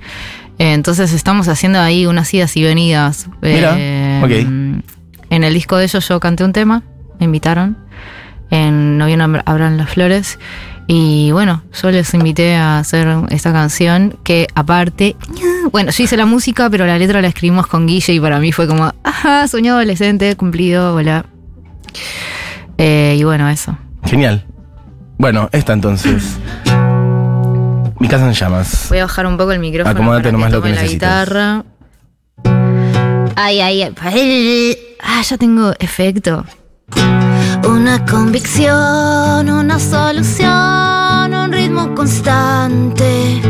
Eh, 0.57 0.73
entonces 0.73 1.13
estamos 1.13 1.47
haciendo 1.47 1.79
ahí 1.79 2.05
unas 2.05 2.33
idas 2.33 2.57
y 2.57 2.63
venidas. 2.63 3.29
Mira, 3.41 3.75
Eh, 3.77 4.21
ok. 4.21 4.81
En 5.31 5.43
el 5.43 5.53
disco 5.53 5.77
de 5.77 5.85
ellos 5.85 6.05
yo 6.07 6.19
canté 6.19 6.43
un 6.43 6.51
tema, 6.51 6.83
me 7.19 7.25
invitaron. 7.27 7.77
En 8.51 8.97
Noviembre 8.97 9.41
habrán 9.45 9.77
las 9.77 9.89
flores. 9.89 10.37
Y 10.91 11.31
bueno, 11.31 11.61
yo 11.79 11.91
les 11.91 12.11
invité 12.15 12.55
a 12.55 12.79
hacer 12.79 13.07
esta 13.29 13.53
canción 13.53 14.17
que 14.23 14.47
aparte, 14.55 15.15
bueno, 15.71 15.91
yo 15.91 16.03
hice 16.03 16.17
la 16.17 16.25
música, 16.25 16.67
pero 16.67 16.87
la 16.87 16.97
letra 16.97 17.21
la 17.21 17.27
escribimos 17.27 17.67
con 17.67 17.85
Guille 17.85 18.11
y 18.11 18.19
para 18.19 18.39
mí 18.39 18.51
fue 18.51 18.67
como, 18.67 18.91
ajá, 19.03 19.47
soñado 19.47 19.77
adolescente, 19.77 20.35
cumplido, 20.35 20.95
hola. 20.95 21.27
Eh, 22.79 23.17
y 23.19 23.23
bueno, 23.23 23.47
eso. 23.49 23.77
Genial. 24.03 24.43
Bueno, 25.19 25.47
esta 25.51 25.73
entonces. 25.73 26.39
Mi 27.99 28.07
casa 28.07 28.25
en 28.25 28.33
llamas. 28.33 28.87
Voy 28.89 28.97
a 28.97 29.03
bajar 29.03 29.27
un 29.27 29.37
poco 29.37 29.51
el 29.51 29.59
micrófono. 29.59 29.91
Acomódate 29.91 30.23
para 30.23 30.31
nomás 30.31 30.51
lo 30.51 30.57
que 30.63 30.69
tome 30.69 30.75
la 30.75 30.81
necesites. 30.81 31.07
guitarra. 31.07 31.65
Ay, 33.35 33.61
ay, 33.61 33.83
ay. 33.83 34.77
Ah, 35.03 35.21
ya 35.21 35.37
tengo 35.37 35.71
efecto. 35.77 36.45
Una 37.89 38.05
convicción, 38.05 39.49
una 39.49 39.79
solución, 39.79 41.33
un 41.33 41.51
ritmo 41.51 41.95
constante. 41.95 43.41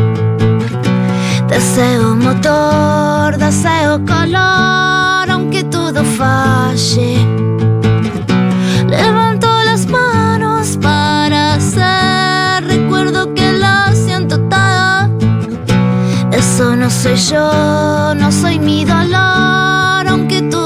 Deseo 1.46 2.16
motor, 2.16 3.36
deseo 3.36 4.02
color, 4.06 5.30
aunque 5.30 5.62
todo 5.64 6.02
falle. 6.02 7.18
Levanto 8.88 9.46
las 9.66 9.86
manos 9.86 10.78
para 10.80 11.56
hacer, 11.56 12.64
recuerdo 12.64 13.34
que 13.34 13.52
lo 13.52 13.94
siento 13.94 14.40
todo. 14.48 15.18
Eso 16.32 16.76
no 16.76 16.88
soy 16.88 17.16
yo, 17.16 18.14
no 18.14 18.32
soy 18.32 18.58
mi 18.58 18.86
dolor, 18.86 20.08
aunque 20.08 20.40
todo 20.50 20.59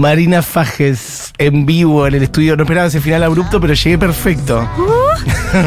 Marina 0.00 0.40
Fajes 0.40 1.30
en 1.36 1.66
vivo 1.66 2.06
en 2.06 2.14
el 2.14 2.22
estudio. 2.22 2.56
No 2.56 2.62
esperaba 2.62 2.88
ese 2.88 3.02
final 3.02 3.22
abrupto, 3.22 3.60
pero 3.60 3.74
llegué 3.74 3.98
perfecto. 3.98 4.66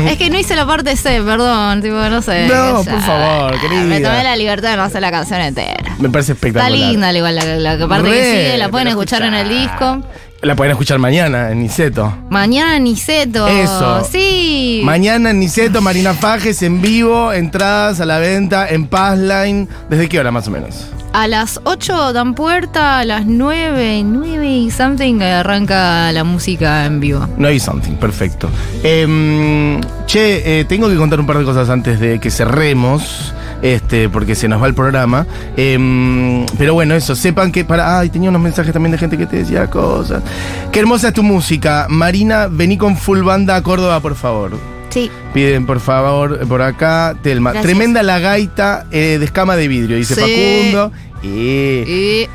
es 0.09 0.17
que 0.17 0.31
no 0.31 0.39
hice 0.39 0.55
la 0.55 0.65
parte 0.65 0.97
C, 0.97 1.21
perdón, 1.21 1.83
tipo, 1.83 1.95
no 1.95 2.19
sé. 2.23 2.47
No, 2.47 2.83
ya. 2.83 2.91
por 2.91 3.01
favor, 3.01 3.61
querida. 3.61 3.83
Me 3.83 4.01
tomé 4.01 4.23
la 4.23 4.35
libertad 4.35 4.71
de 4.71 4.77
no 4.77 4.83
hacer 4.83 5.01
la 5.01 5.11
canción 5.11 5.39
entera. 5.39 5.95
Me 5.99 6.09
parece 6.09 6.31
Está 6.31 6.47
espectacular. 6.47 6.71
linda 6.71 7.13
igual 7.13 7.35
la, 7.35 7.45
la 7.57 7.77
que 7.77 7.85
parte 7.87 8.09
que 8.09 8.15
Re, 8.15 8.43
sigue, 8.45 8.57
la 8.57 8.69
pueden 8.69 8.87
escuchar 8.87 9.21
en 9.21 9.35
el 9.35 9.47
disco. 9.47 10.01
La 10.41 10.55
pueden 10.55 10.71
escuchar 10.71 10.97
mañana 10.97 11.51
en 11.51 11.61
Niceto. 11.61 12.17
Mañana 12.31 12.79
Niceto. 12.79 13.47
Eso. 13.47 14.03
Sí. 14.11 14.81
Mañana 14.83 15.29
en 15.29 15.39
Niceto, 15.39 15.79
Marina 15.79 16.15
Fajes 16.15 16.63
en 16.63 16.81
vivo, 16.81 17.31
entradas 17.31 18.01
a 18.01 18.05
la 18.05 18.17
venta 18.17 18.67
en 18.67 18.87
Passline. 18.87 19.69
¿Desde 19.89 20.09
qué 20.09 20.19
hora 20.19 20.31
más 20.31 20.47
o 20.47 20.51
menos? 20.51 20.87
A 21.13 21.28
las 21.28 21.62
8 21.63 22.12
dan 22.12 22.34
puerta, 22.34 22.97
a 22.97 23.06
las 23.06 23.28
9, 23.28 24.02
9 24.04 24.47
y 24.47 24.71
something 24.71 25.21
arranca 25.21 26.12
la 26.12 26.23
música 26.23 26.88
en 26.88 26.99
vivo. 26.99 27.28
No 27.38 27.47
hay 27.47 27.60
something, 27.60 27.97
perfecto. 27.97 28.49
Em, 28.82 29.80
che, 30.08 30.62
eh, 30.62 30.65
tengo 30.65 30.89
que 30.89 30.95
contar 30.95 31.19
un 31.19 31.28
par 31.28 31.38
de 31.38 31.45
cosas 31.45 31.69
antes 31.69 31.99
de 31.99 32.19
que 32.19 32.32
cerremos, 32.32 33.32
este, 33.62 34.10
porque 34.10 34.34
se 34.34 34.47
nos 34.47 34.60
va 34.60 34.65
el 34.65 34.73
programa. 34.73 35.28
Em, 35.56 36.47
pero 36.58 36.73
bueno, 36.73 36.95
eso, 36.95 37.15
sepan 37.15 37.52
que 37.52 37.63
para. 37.63 37.99
Ay, 37.99 38.10
tenía 38.10 38.30
unos 38.30 38.41
mensajes 38.41 38.73
también 38.73 38.93
de 38.93 38.97
gente 38.97 39.15
que 39.15 39.28
te 39.28 39.38
decía 39.38 39.69
cosas. 39.69 40.23
Qué 40.71 40.80
hermosa 40.80 41.10
es 41.10 41.13
tu 41.13 41.21
música. 41.21 41.86
Marina, 41.89 42.47
vení 42.49 42.76
con 42.76 42.97
full 42.97 43.21
banda 43.21 43.56
a 43.56 43.62
Córdoba, 43.62 43.99
por 43.99 44.15
favor. 44.15 44.72
Sí. 44.93 45.10
Piden 45.34 45.65
por 45.65 45.79
favor 45.79 46.45
por 46.47 46.62
acá, 46.62 47.15
Telma. 47.23 47.51
Gracias. 47.51 47.65
Tremenda 47.71 48.03
la 48.03 48.19
gaita 48.19 48.86
eh, 48.91 49.17
de 49.19 49.25
escama 49.25 49.56
de 49.56 49.67
vidrio, 49.67 49.97
dice 49.97 50.13
Sí. 50.15 50.21
Facundo. 50.21 50.91
Y, 51.23 52.27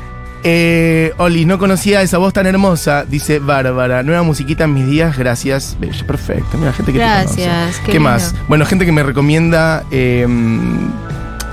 eh, 0.43 1.13
Oli, 1.17 1.45
no 1.45 1.57
conocía 1.59 2.01
esa 2.01 2.17
voz 2.17 2.33
tan 2.33 2.47
hermosa, 2.47 3.05
dice 3.07 3.39
Bárbara. 3.39 4.03
Nueva 4.03 4.23
musiquita 4.23 4.63
en 4.65 4.73
mis 4.73 4.87
días, 4.87 5.17
gracias. 5.17 5.77
Bello, 5.79 6.05
perfecto. 6.07 6.57
Mira, 6.57 6.73
gente 6.73 6.91
que 6.91 6.97
te 6.99 7.03
Gracias, 7.05 7.47
conoce. 7.61 7.79
qué 7.81 7.85
¿Qué, 7.85 7.91
lindo. 7.93 8.09
más? 8.09 8.35
Bueno, 8.47 8.65
gente 8.65 8.85
que 8.85 8.91
me 8.91 9.03
recomienda 9.03 9.83
eh, 9.91 10.25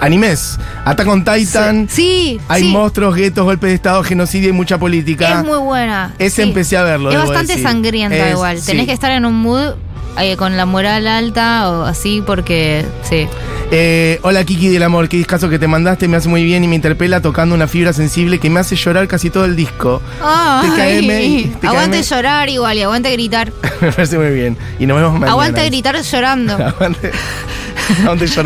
animes. 0.01 0.59
Attack 0.85 1.09
on 1.09 1.25
Titan. 1.25 1.89
Sí. 1.91 2.41
Hay 2.49 2.63
sí. 2.63 2.69
monstruos, 2.69 3.15
guetos, 3.17 3.45
golpes 3.45 3.71
de 3.71 3.75
estado, 3.75 4.03
genocidio 4.05 4.49
y 4.51 4.53
mucha 4.53 4.79
política. 4.79 5.41
Es 5.41 5.47
muy 5.47 5.59
buena. 5.59 6.15
Ese 6.19 6.43
sí. 6.43 6.49
empecé 6.49 6.77
a 6.77 6.83
verlo, 6.83 7.11
Es 7.11 7.19
bastante 7.19 7.53
decir. 7.55 7.63
sangrienta 7.65 8.17
Es- 8.29 8.33
igual. 8.35 8.61
Tenés 8.65 8.87
que 8.87 8.93
estar 8.93 9.11
en 9.11 9.25
un 9.25 9.35
mood 9.35 9.75
eh, 10.19 10.37
con 10.37 10.57
la 10.57 10.67
moral 10.67 11.07
alta 11.07 11.71
o 11.71 11.85
así 11.85 12.23
porque 12.25 12.85
sí. 13.03 13.27
Eh, 13.71 14.21
hola 14.23 14.45
Kiki 14.45 14.69
del 14.69 14.83
amor, 14.83 15.09
qué 15.09 15.17
discazo 15.17 15.49
que 15.49 15.59
te 15.59 15.67
mandaste, 15.67 16.09
me 16.09 16.17
hace 16.17 16.29
muy 16.29 16.45
bien 16.45 16.63
y 16.63 16.69
me 16.69 16.77
interpela 16.77 17.21
tocando 17.21 17.55
una 17.55 17.67
fibra 17.67 17.93
sensible 17.93 18.39
que 18.39 18.49
me 18.49 18.61
hace 18.61 18.77
llorar 18.77 19.09
casi 19.09 19.31
todo 19.31 19.45
el 19.45 19.57
disco. 19.57 20.01
Ay, 20.23 20.71
TKM, 20.71 21.59
TKM. 21.59 21.69
aguante 21.69 22.03
llorar 22.03 22.49
igual 22.49 22.79
y 22.79 22.83
aguante 22.83 23.11
gritar. 23.13 23.53
me 23.81 23.93
parece 23.93 24.19
muy 24.19 24.31
bien. 24.31 24.57
Y 24.79 24.87
nos 24.87 24.97
vemos 24.97 25.13
mañana. 25.15 25.33
Aguante 25.33 25.65
gritar 25.67 26.01
llorando. 26.01 26.55
Aguante. 26.67 27.11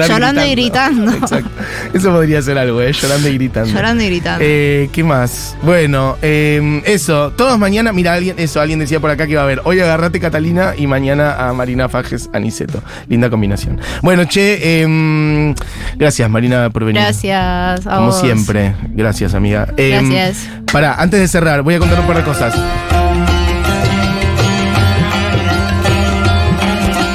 Llorando 0.09 0.45
y 0.45 0.51
gritando. 0.53 1.13
Exacto. 1.13 1.51
Eso 1.95 2.11
podría 2.11 2.43
ser 2.43 2.59
algo, 2.59 2.81
¿eh? 2.81 2.93
Llorando 2.93 3.29
y 3.29 3.35
gritando. 3.35 3.71
Llorando 3.71 4.03
y 4.03 4.07
gritando. 4.07 4.45
Eh, 4.47 4.89
¿Qué 4.93 5.05
más? 5.05 5.57
Bueno, 5.63 6.17
eh, 6.23 6.83
eso. 6.85 7.33
Todos 7.33 7.59
mañana, 7.59 7.93
mira, 7.93 8.15
alguien, 8.15 8.37
eso, 8.39 8.61
alguien 8.61 8.79
decía 8.79 9.01
por 9.01 9.11
acá 9.11 9.27
que 9.27 9.33
iba 9.33 9.41
a 9.41 9.45
haber. 9.45 9.61
Hoy 9.65 9.81
agarrate 9.81 10.21
Catalina 10.21 10.75
y 10.77 10.87
mañana 10.87 11.49
a 11.49 11.53
Marina 11.53 11.89
Fajes 11.89 12.29
Aniceto. 12.33 12.83
Linda 13.09 13.31
combinación. 13.31 13.81
Bueno, 14.03 14.25
che, 14.25 14.59
eh, 14.63 15.55
gracias 15.97 16.29
Marina 16.31 16.71
por 16.71 16.85
venir. 16.85 17.03
Gracias 17.03 17.87
a 17.87 17.95
Como 17.97 18.07
vos. 18.07 18.21
siempre. 18.21 18.75
Gracias, 18.91 19.35
amiga. 19.35 19.69
Eh, 19.77 19.91
Gracias. 20.01 20.49
Pará, 20.73 20.95
antes 20.95 21.21
de 21.21 21.29
cerrar, 21.29 21.63
voy 21.63 21.75
a 21.75 21.79
contar 21.79 22.01
un 22.01 22.07
par 22.07 22.17
de 22.17 22.23
cosas. 22.25 22.55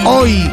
Hoy 0.06 0.50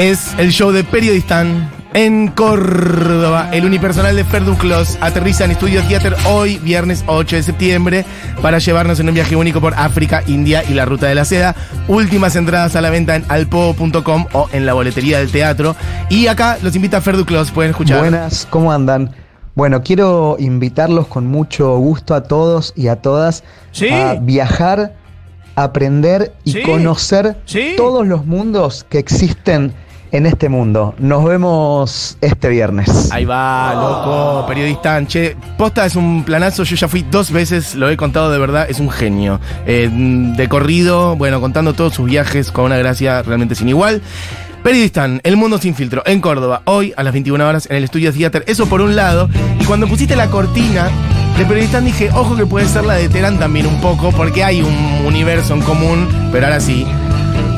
es 0.00 0.34
el 0.38 0.50
show 0.50 0.72
de 0.72 0.82
Periodistán 0.82 1.70
en 1.92 2.28
Córdoba. 2.28 3.50
El 3.52 3.66
unipersonal 3.66 4.16
de 4.16 4.24
Ferduclos 4.24 4.96
aterriza 5.02 5.44
en 5.44 5.50
Estudio 5.50 5.82
Theater 5.82 6.16
hoy, 6.26 6.56
viernes 6.58 7.04
8 7.06 7.36
de 7.36 7.42
septiembre, 7.42 8.04
para 8.40 8.58
llevarnos 8.58 8.98
en 9.00 9.08
un 9.08 9.14
viaje 9.14 9.36
único 9.36 9.60
por 9.60 9.74
África, 9.74 10.22
India 10.26 10.64
y 10.66 10.72
la 10.72 10.86
Ruta 10.86 11.06
de 11.06 11.14
la 11.14 11.26
Seda. 11.26 11.54
Últimas 11.86 12.34
entradas 12.36 12.76
a 12.76 12.80
la 12.80 12.88
venta 12.88 13.14
en 13.14 13.26
alpo.com 13.28 14.24
o 14.32 14.48
en 14.52 14.64
la 14.64 14.72
boletería 14.72 15.18
del 15.18 15.30
teatro. 15.30 15.76
Y 16.08 16.28
acá 16.28 16.56
los 16.62 16.74
invita 16.74 17.02
Ferduclos, 17.02 17.50
pueden 17.50 17.72
escuchar. 17.72 18.00
Buenas, 18.00 18.46
¿cómo 18.48 18.72
andan? 18.72 19.14
Bueno, 19.54 19.82
quiero 19.82 20.36
invitarlos 20.38 21.08
con 21.08 21.26
mucho 21.26 21.76
gusto 21.76 22.14
a 22.14 22.22
todos 22.22 22.72
y 22.74 22.88
a 22.88 22.96
todas 22.96 23.44
Sí. 23.72 23.90
a 23.90 24.14
viajar, 24.14 24.94
aprender 25.56 26.32
y 26.44 26.52
Sí. 26.52 26.62
conocer 26.62 27.36
Sí. 27.44 27.74
todos 27.76 28.06
los 28.06 28.24
mundos 28.24 28.86
que 28.88 28.98
existen 28.98 29.74
en 30.12 30.26
este 30.26 30.48
mundo. 30.48 30.94
Nos 30.98 31.24
vemos 31.24 32.16
este 32.20 32.48
viernes. 32.48 33.10
Ahí 33.12 33.24
va, 33.24 33.74
loco, 33.74 34.46
periodista. 34.46 35.04
Che, 35.06 35.36
Posta 35.56 35.86
es 35.86 35.96
un 35.96 36.24
planazo, 36.24 36.64
yo 36.64 36.76
ya 36.76 36.88
fui 36.88 37.04
dos 37.10 37.30
veces, 37.30 37.74
lo 37.74 37.88
he 37.88 37.96
contado 37.96 38.30
de 38.30 38.38
verdad, 38.38 38.66
es 38.68 38.80
un 38.80 38.90
genio. 38.90 39.40
Eh, 39.66 39.88
de 39.90 40.48
corrido, 40.48 41.16
bueno, 41.16 41.40
contando 41.40 41.74
todos 41.74 41.94
sus 41.94 42.06
viajes 42.06 42.50
con 42.50 42.66
una 42.66 42.76
gracia 42.76 43.22
realmente 43.22 43.54
sin 43.54 43.68
igual. 43.68 44.02
Periodistán, 44.62 45.20
El 45.24 45.38
Mundo 45.38 45.56
Sin 45.56 45.74
Filtro, 45.74 46.02
en 46.04 46.20
Córdoba, 46.20 46.60
hoy 46.66 46.92
a 46.96 47.02
las 47.02 47.14
21 47.14 47.48
horas 47.48 47.66
en 47.70 47.76
el 47.76 47.84
Estudio 47.84 48.12
Theater. 48.12 48.44
Eso 48.46 48.66
por 48.66 48.82
un 48.82 48.94
lado. 48.94 49.30
Y 49.58 49.64
cuando 49.64 49.86
pusiste 49.86 50.16
la 50.16 50.26
cortina 50.26 50.90
de 51.38 51.46
Periodistán 51.46 51.86
dije, 51.86 52.10
ojo 52.12 52.36
que 52.36 52.44
puede 52.44 52.66
ser 52.66 52.84
la 52.84 52.94
de 52.94 53.08
Terán 53.08 53.38
también 53.38 53.66
un 53.66 53.80
poco, 53.80 54.12
porque 54.12 54.44
hay 54.44 54.60
un 54.60 55.06
universo 55.06 55.54
en 55.54 55.62
común, 55.62 56.06
pero 56.30 56.46
ahora 56.46 56.60
sí. 56.60 56.86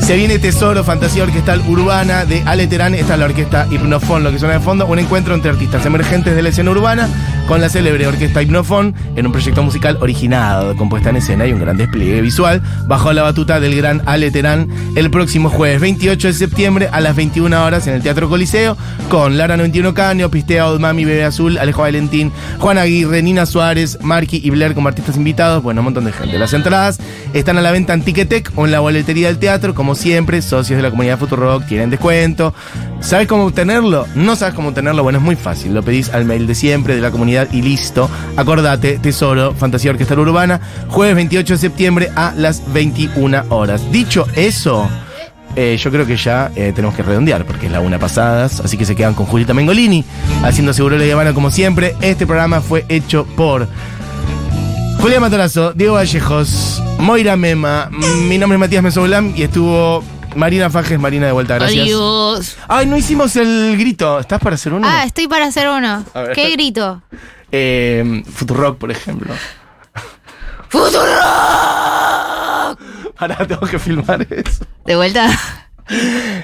Se 0.03 0.17
viene 0.17 0.41
Tesoro, 0.41 0.83
Fantasía 0.83 1.23
Orquestal 1.23 1.63
Urbana 1.69 2.25
de 2.25 2.43
Ale 2.45 2.67
Terán. 2.67 2.95
Esta 2.95 3.15
es 3.15 3.19
la 3.21 3.27
orquesta 3.27 3.69
Hipnofón, 3.71 4.25
lo 4.25 4.33
que 4.33 4.39
suena 4.41 4.55
de 4.55 4.61
fondo. 4.61 4.85
Un 4.87 4.99
encuentro 4.99 5.33
entre 5.33 5.51
artistas 5.51 5.87
emergentes 5.87 6.35
de 6.35 6.43
la 6.43 6.49
escena 6.49 6.73
urbana 6.73 7.09
con 7.47 7.61
la 7.61 7.69
célebre 7.69 8.07
orquesta 8.07 8.43
Hipnofón 8.43 8.95
en 9.17 9.27
un 9.27 9.33
proyecto 9.33 9.63
musical 9.63 9.99
originado, 10.01 10.77
compuesta 10.77 11.11
en 11.11 11.17
escena 11.17 11.47
y 11.47 11.53
un 11.53 11.61
gran 11.61 11.77
despliegue 11.77 12.21
visual 12.21 12.63
bajo 12.87 13.13
la 13.13 13.23
batuta 13.23 13.61
del 13.61 13.77
gran 13.77 14.03
Ale 14.07 14.31
Terán 14.31 14.69
el 14.97 15.11
próximo 15.11 15.51
jueves 15.51 15.81
28 15.81 16.29
de 16.29 16.35
septiembre 16.35 16.89
a 16.93 17.01
las 17.01 17.17
21 17.17 17.65
horas 17.65 17.87
en 17.87 17.95
el 17.95 18.03
Teatro 18.03 18.29
Coliseo 18.29 18.77
con 19.09 19.37
Lara 19.37 19.57
91 19.57 19.95
Caño, 19.95 20.31
Pistea 20.31 20.69
Old 20.69 20.81
Mami, 20.81 21.05
Bebé 21.05 21.25
Azul, 21.25 21.59
Alejo 21.59 21.83
Valentín, 21.83 22.33
Juan 22.59 22.79
Aguirre, 22.79 23.23
Nina 23.23 23.47
Suárez, 23.47 23.99
Marky 24.01 24.41
y 24.43 24.51
Blair 24.51 24.75
como 24.75 24.89
artistas 24.89 25.17
invitados. 25.17 25.63
Bueno, 25.63 25.81
un 25.81 25.87
montón 25.87 26.05
de 26.05 26.13
gente. 26.13 26.39
Las 26.39 26.55
entradas 26.55 26.99
están 27.35 27.59
a 27.59 27.61
la 27.61 27.73
venta 27.73 27.93
en 27.93 28.03
Ticketek 28.03 28.53
o 28.57 28.65
en 28.65 28.73
la 28.73 28.81
boletería 28.81 29.29
del 29.29 29.39
teatro. 29.39 29.75
Como 29.75 29.95
siempre, 29.95 30.41
socios 30.41 30.77
de 30.77 30.83
la 30.83 30.91
comunidad 30.91 31.19
Futurock 31.19 31.67
tienen 31.67 31.91
descuento. 31.91 32.55
¿Sabes 33.03 33.27
cómo 33.27 33.45
obtenerlo? 33.45 34.07
¿No 34.15 34.37
sabes 34.37 34.55
cómo 34.55 34.69
obtenerlo? 34.69 35.03
Bueno, 35.03 35.19
es 35.19 35.25
muy 35.25 35.35
fácil. 35.37 35.75
Lo 35.75 35.83
pedís 35.83 36.09
al 36.11 36.25
mail 36.25 36.47
de 36.47 36.55
siempre 36.55 36.95
de 36.95 37.01
la 37.01 37.11
comunidad 37.11 37.49
y 37.53 37.61
listo. 37.61 38.09
Acordate, 38.37 38.99
Tesoro, 38.99 39.55
Fantasía 39.55 39.91
Orquestal 39.91 40.21
Urbana, 40.21 40.61
jueves 40.89 41.17
28 41.17 41.55
de 41.55 41.59
septiembre 41.59 42.09
a 42.15 42.33
las 42.37 42.63
21 42.73 43.45
horas. 43.49 43.91
Dicho 43.91 44.27
eso, 44.37 44.89
eh, 45.57 45.77
yo 45.79 45.91
creo 45.91 46.07
que 46.07 46.17
ya 46.17 46.53
eh, 46.55 46.73
tenemos 46.75 46.95
que 46.95 47.03
redondear 47.03 47.45
porque 47.45 47.67
es 47.67 47.73
la 47.73 47.81
una 47.81 47.99
pasadas, 47.99 48.61
así 48.61 48.79
que 48.79 48.85
se 48.85 48.95
quedan 48.95 49.15
con 49.15 49.27
Julieta 49.27 49.53
Mengolini, 49.53 50.05
haciendo 50.45 50.73
seguro 50.73 50.97
la 50.97 51.05
llamada 51.05 51.35
como 51.35 51.51
siempre. 51.51 51.97
Este 52.01 52.25
programa 52.25 52.61
fue 52.61 52.87
hecho 52.89 53.27
por 53.37 53.67
Julián 55.01 55.21
Matorazo, 55.21 55.73
Diego 55.73 55.95
Vallejos, 55.95 56.81
Moira 57.01 57.37
Mema, 57.37 57.91
mi 58.29 58.39
nombre 58.39 58.57
es 58.57 58.61
Matías 58.61 58.83
Mesobulam 58.83 59.35
y 59.37 59.43
estuvo 59.43 60.05
Marina 60.35 60.71
Fajes, 60.71 60.99
Marina 60.99 61.27
de 61.27 61.33
vuelta, 61.33 61.57
gracias. 61.57 61.85
Adiós. 61.85 62.57
Ay, 62.69 62.87
no 62.87 62.97
hicimos 62.97 63.37
el 63.37 63.77
grito, 63.79 64.19
¿estás 64.21 64.41
para 64.41 64.55
hacer 64.55 64.73
uno? 64.73 64.89
Ah, 64.91 65.05
estoy 65.05 65.29
para 65.29 65.45
hacer 65.47 65.69
uno. 65.69 66.05
A 66.15 66.21
ver. 66.23 66.33
¿Qué 66.35 66.51
grito? 66.51 67.03
Eh, 67.51 68.23
Futurock, 68.35 68.79
por 68.79 68.91
ejemplo. 68.91 69.35
¡Futuro! 70.69 71.03
Ahora 73.19 73.37
tengo 73.47 73.67
que 73.67 73.79
filmar 73.79 74.27
eso. 74.31 74.65
¿De 74.87 74.97
vuelta? 74.97 75.29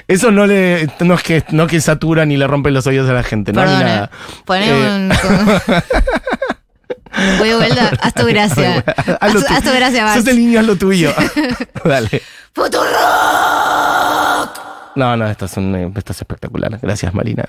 Eso 0.07 0.29
no 0.31 0.45
le. 0.45 0.87
No 0.99 1.15
es 1.15 1.23
que, 1.23 1.43
no 1.49 1.65
que 1.65 1.81
satura 1.81 2.25
ni 2.25 2.37
le 2.37 2.45
rompe 2.45 2.69
los 2.71 2.85
oídos 2.85 3.09
a 3.09 3.13
la 3.13 3.23
gente, 3.23 3.51
no 3.53 3.61
ni 3.61 3.67
Perdón, 3.67 3.83
nada. 3.87 4.11
Poné 4.45 4.69
Eh, 4.69 4.95
un. 4.95 5.09
Voy 7.39 7.49
de 7.49 7.55
vuelta. 7.55 7.91
Haz 8.01 8.13
tu 8.13 8.25
gracia. 8.27 8.83
haz 9.19 9.33
tu- 9.33 9.39
gracia. 9.73 10.13
Sos 10.13 10.27
el 10.27 10.37
niño, 10.37 10.59
haz 10.59 10.65
lo 10.67 10.75
tuyo. 10.75 11.11
Dale. 11.83 12.21
¡Futuro! 12.53 12.85
No, 14.99 15.15
no, 15.15 15.27
esto 15.27 15.45
es, 15.45 15.55
un, 15.55 15.73
eh, 15.77 15.89
esto 15.95 16.11
es 16.11 16.19
espectacular. 16.19 16.77
Gracias, 16.81 17.13
Marina. 17.13 17.45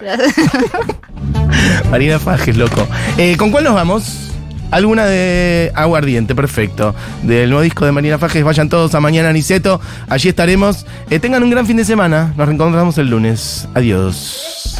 Marina 1.90 2.20
Fajes, 2.20 2.56
loco. 2.56 2.86
Eh, 3.18 3.36
¿Con 3.36 3.50
cuál 3.50 3.64
nos 3.64 3.74
vamos? 3.74 4.30
Alguna 4.70 5.04
de 5.06 5.72
Aguardiente, 5.74 6.36
perfecto. 6.36 6.94
Del 7.24 7.50
nuevo 7.50 7.62
disco 7.62 7.84
de 7.84 7.90
Marina 7.90 8.18
Fajes. 8.18 8.44
Vayan 8.44 8.68
todos 8.68 8.94
a 8.94 9.00
Mañana 9.00 9.32
Niceto. 9.32 9.80
Allí 10.08 10.28
estaremos. 10.28 10.86
Eh, 11.10 11.18
tengan 11.18 11.42
un 11.42 11.50
gran 11.50 11.66
fin 11.66 11.76
de 11.76 11.84
semana. 11.84 12.32
Nos 12.36 12.46
reencontramos 12.46 12.96
el 12.98 13.10
lunes. 13.10 13.66
Adiós. 13.74 14.78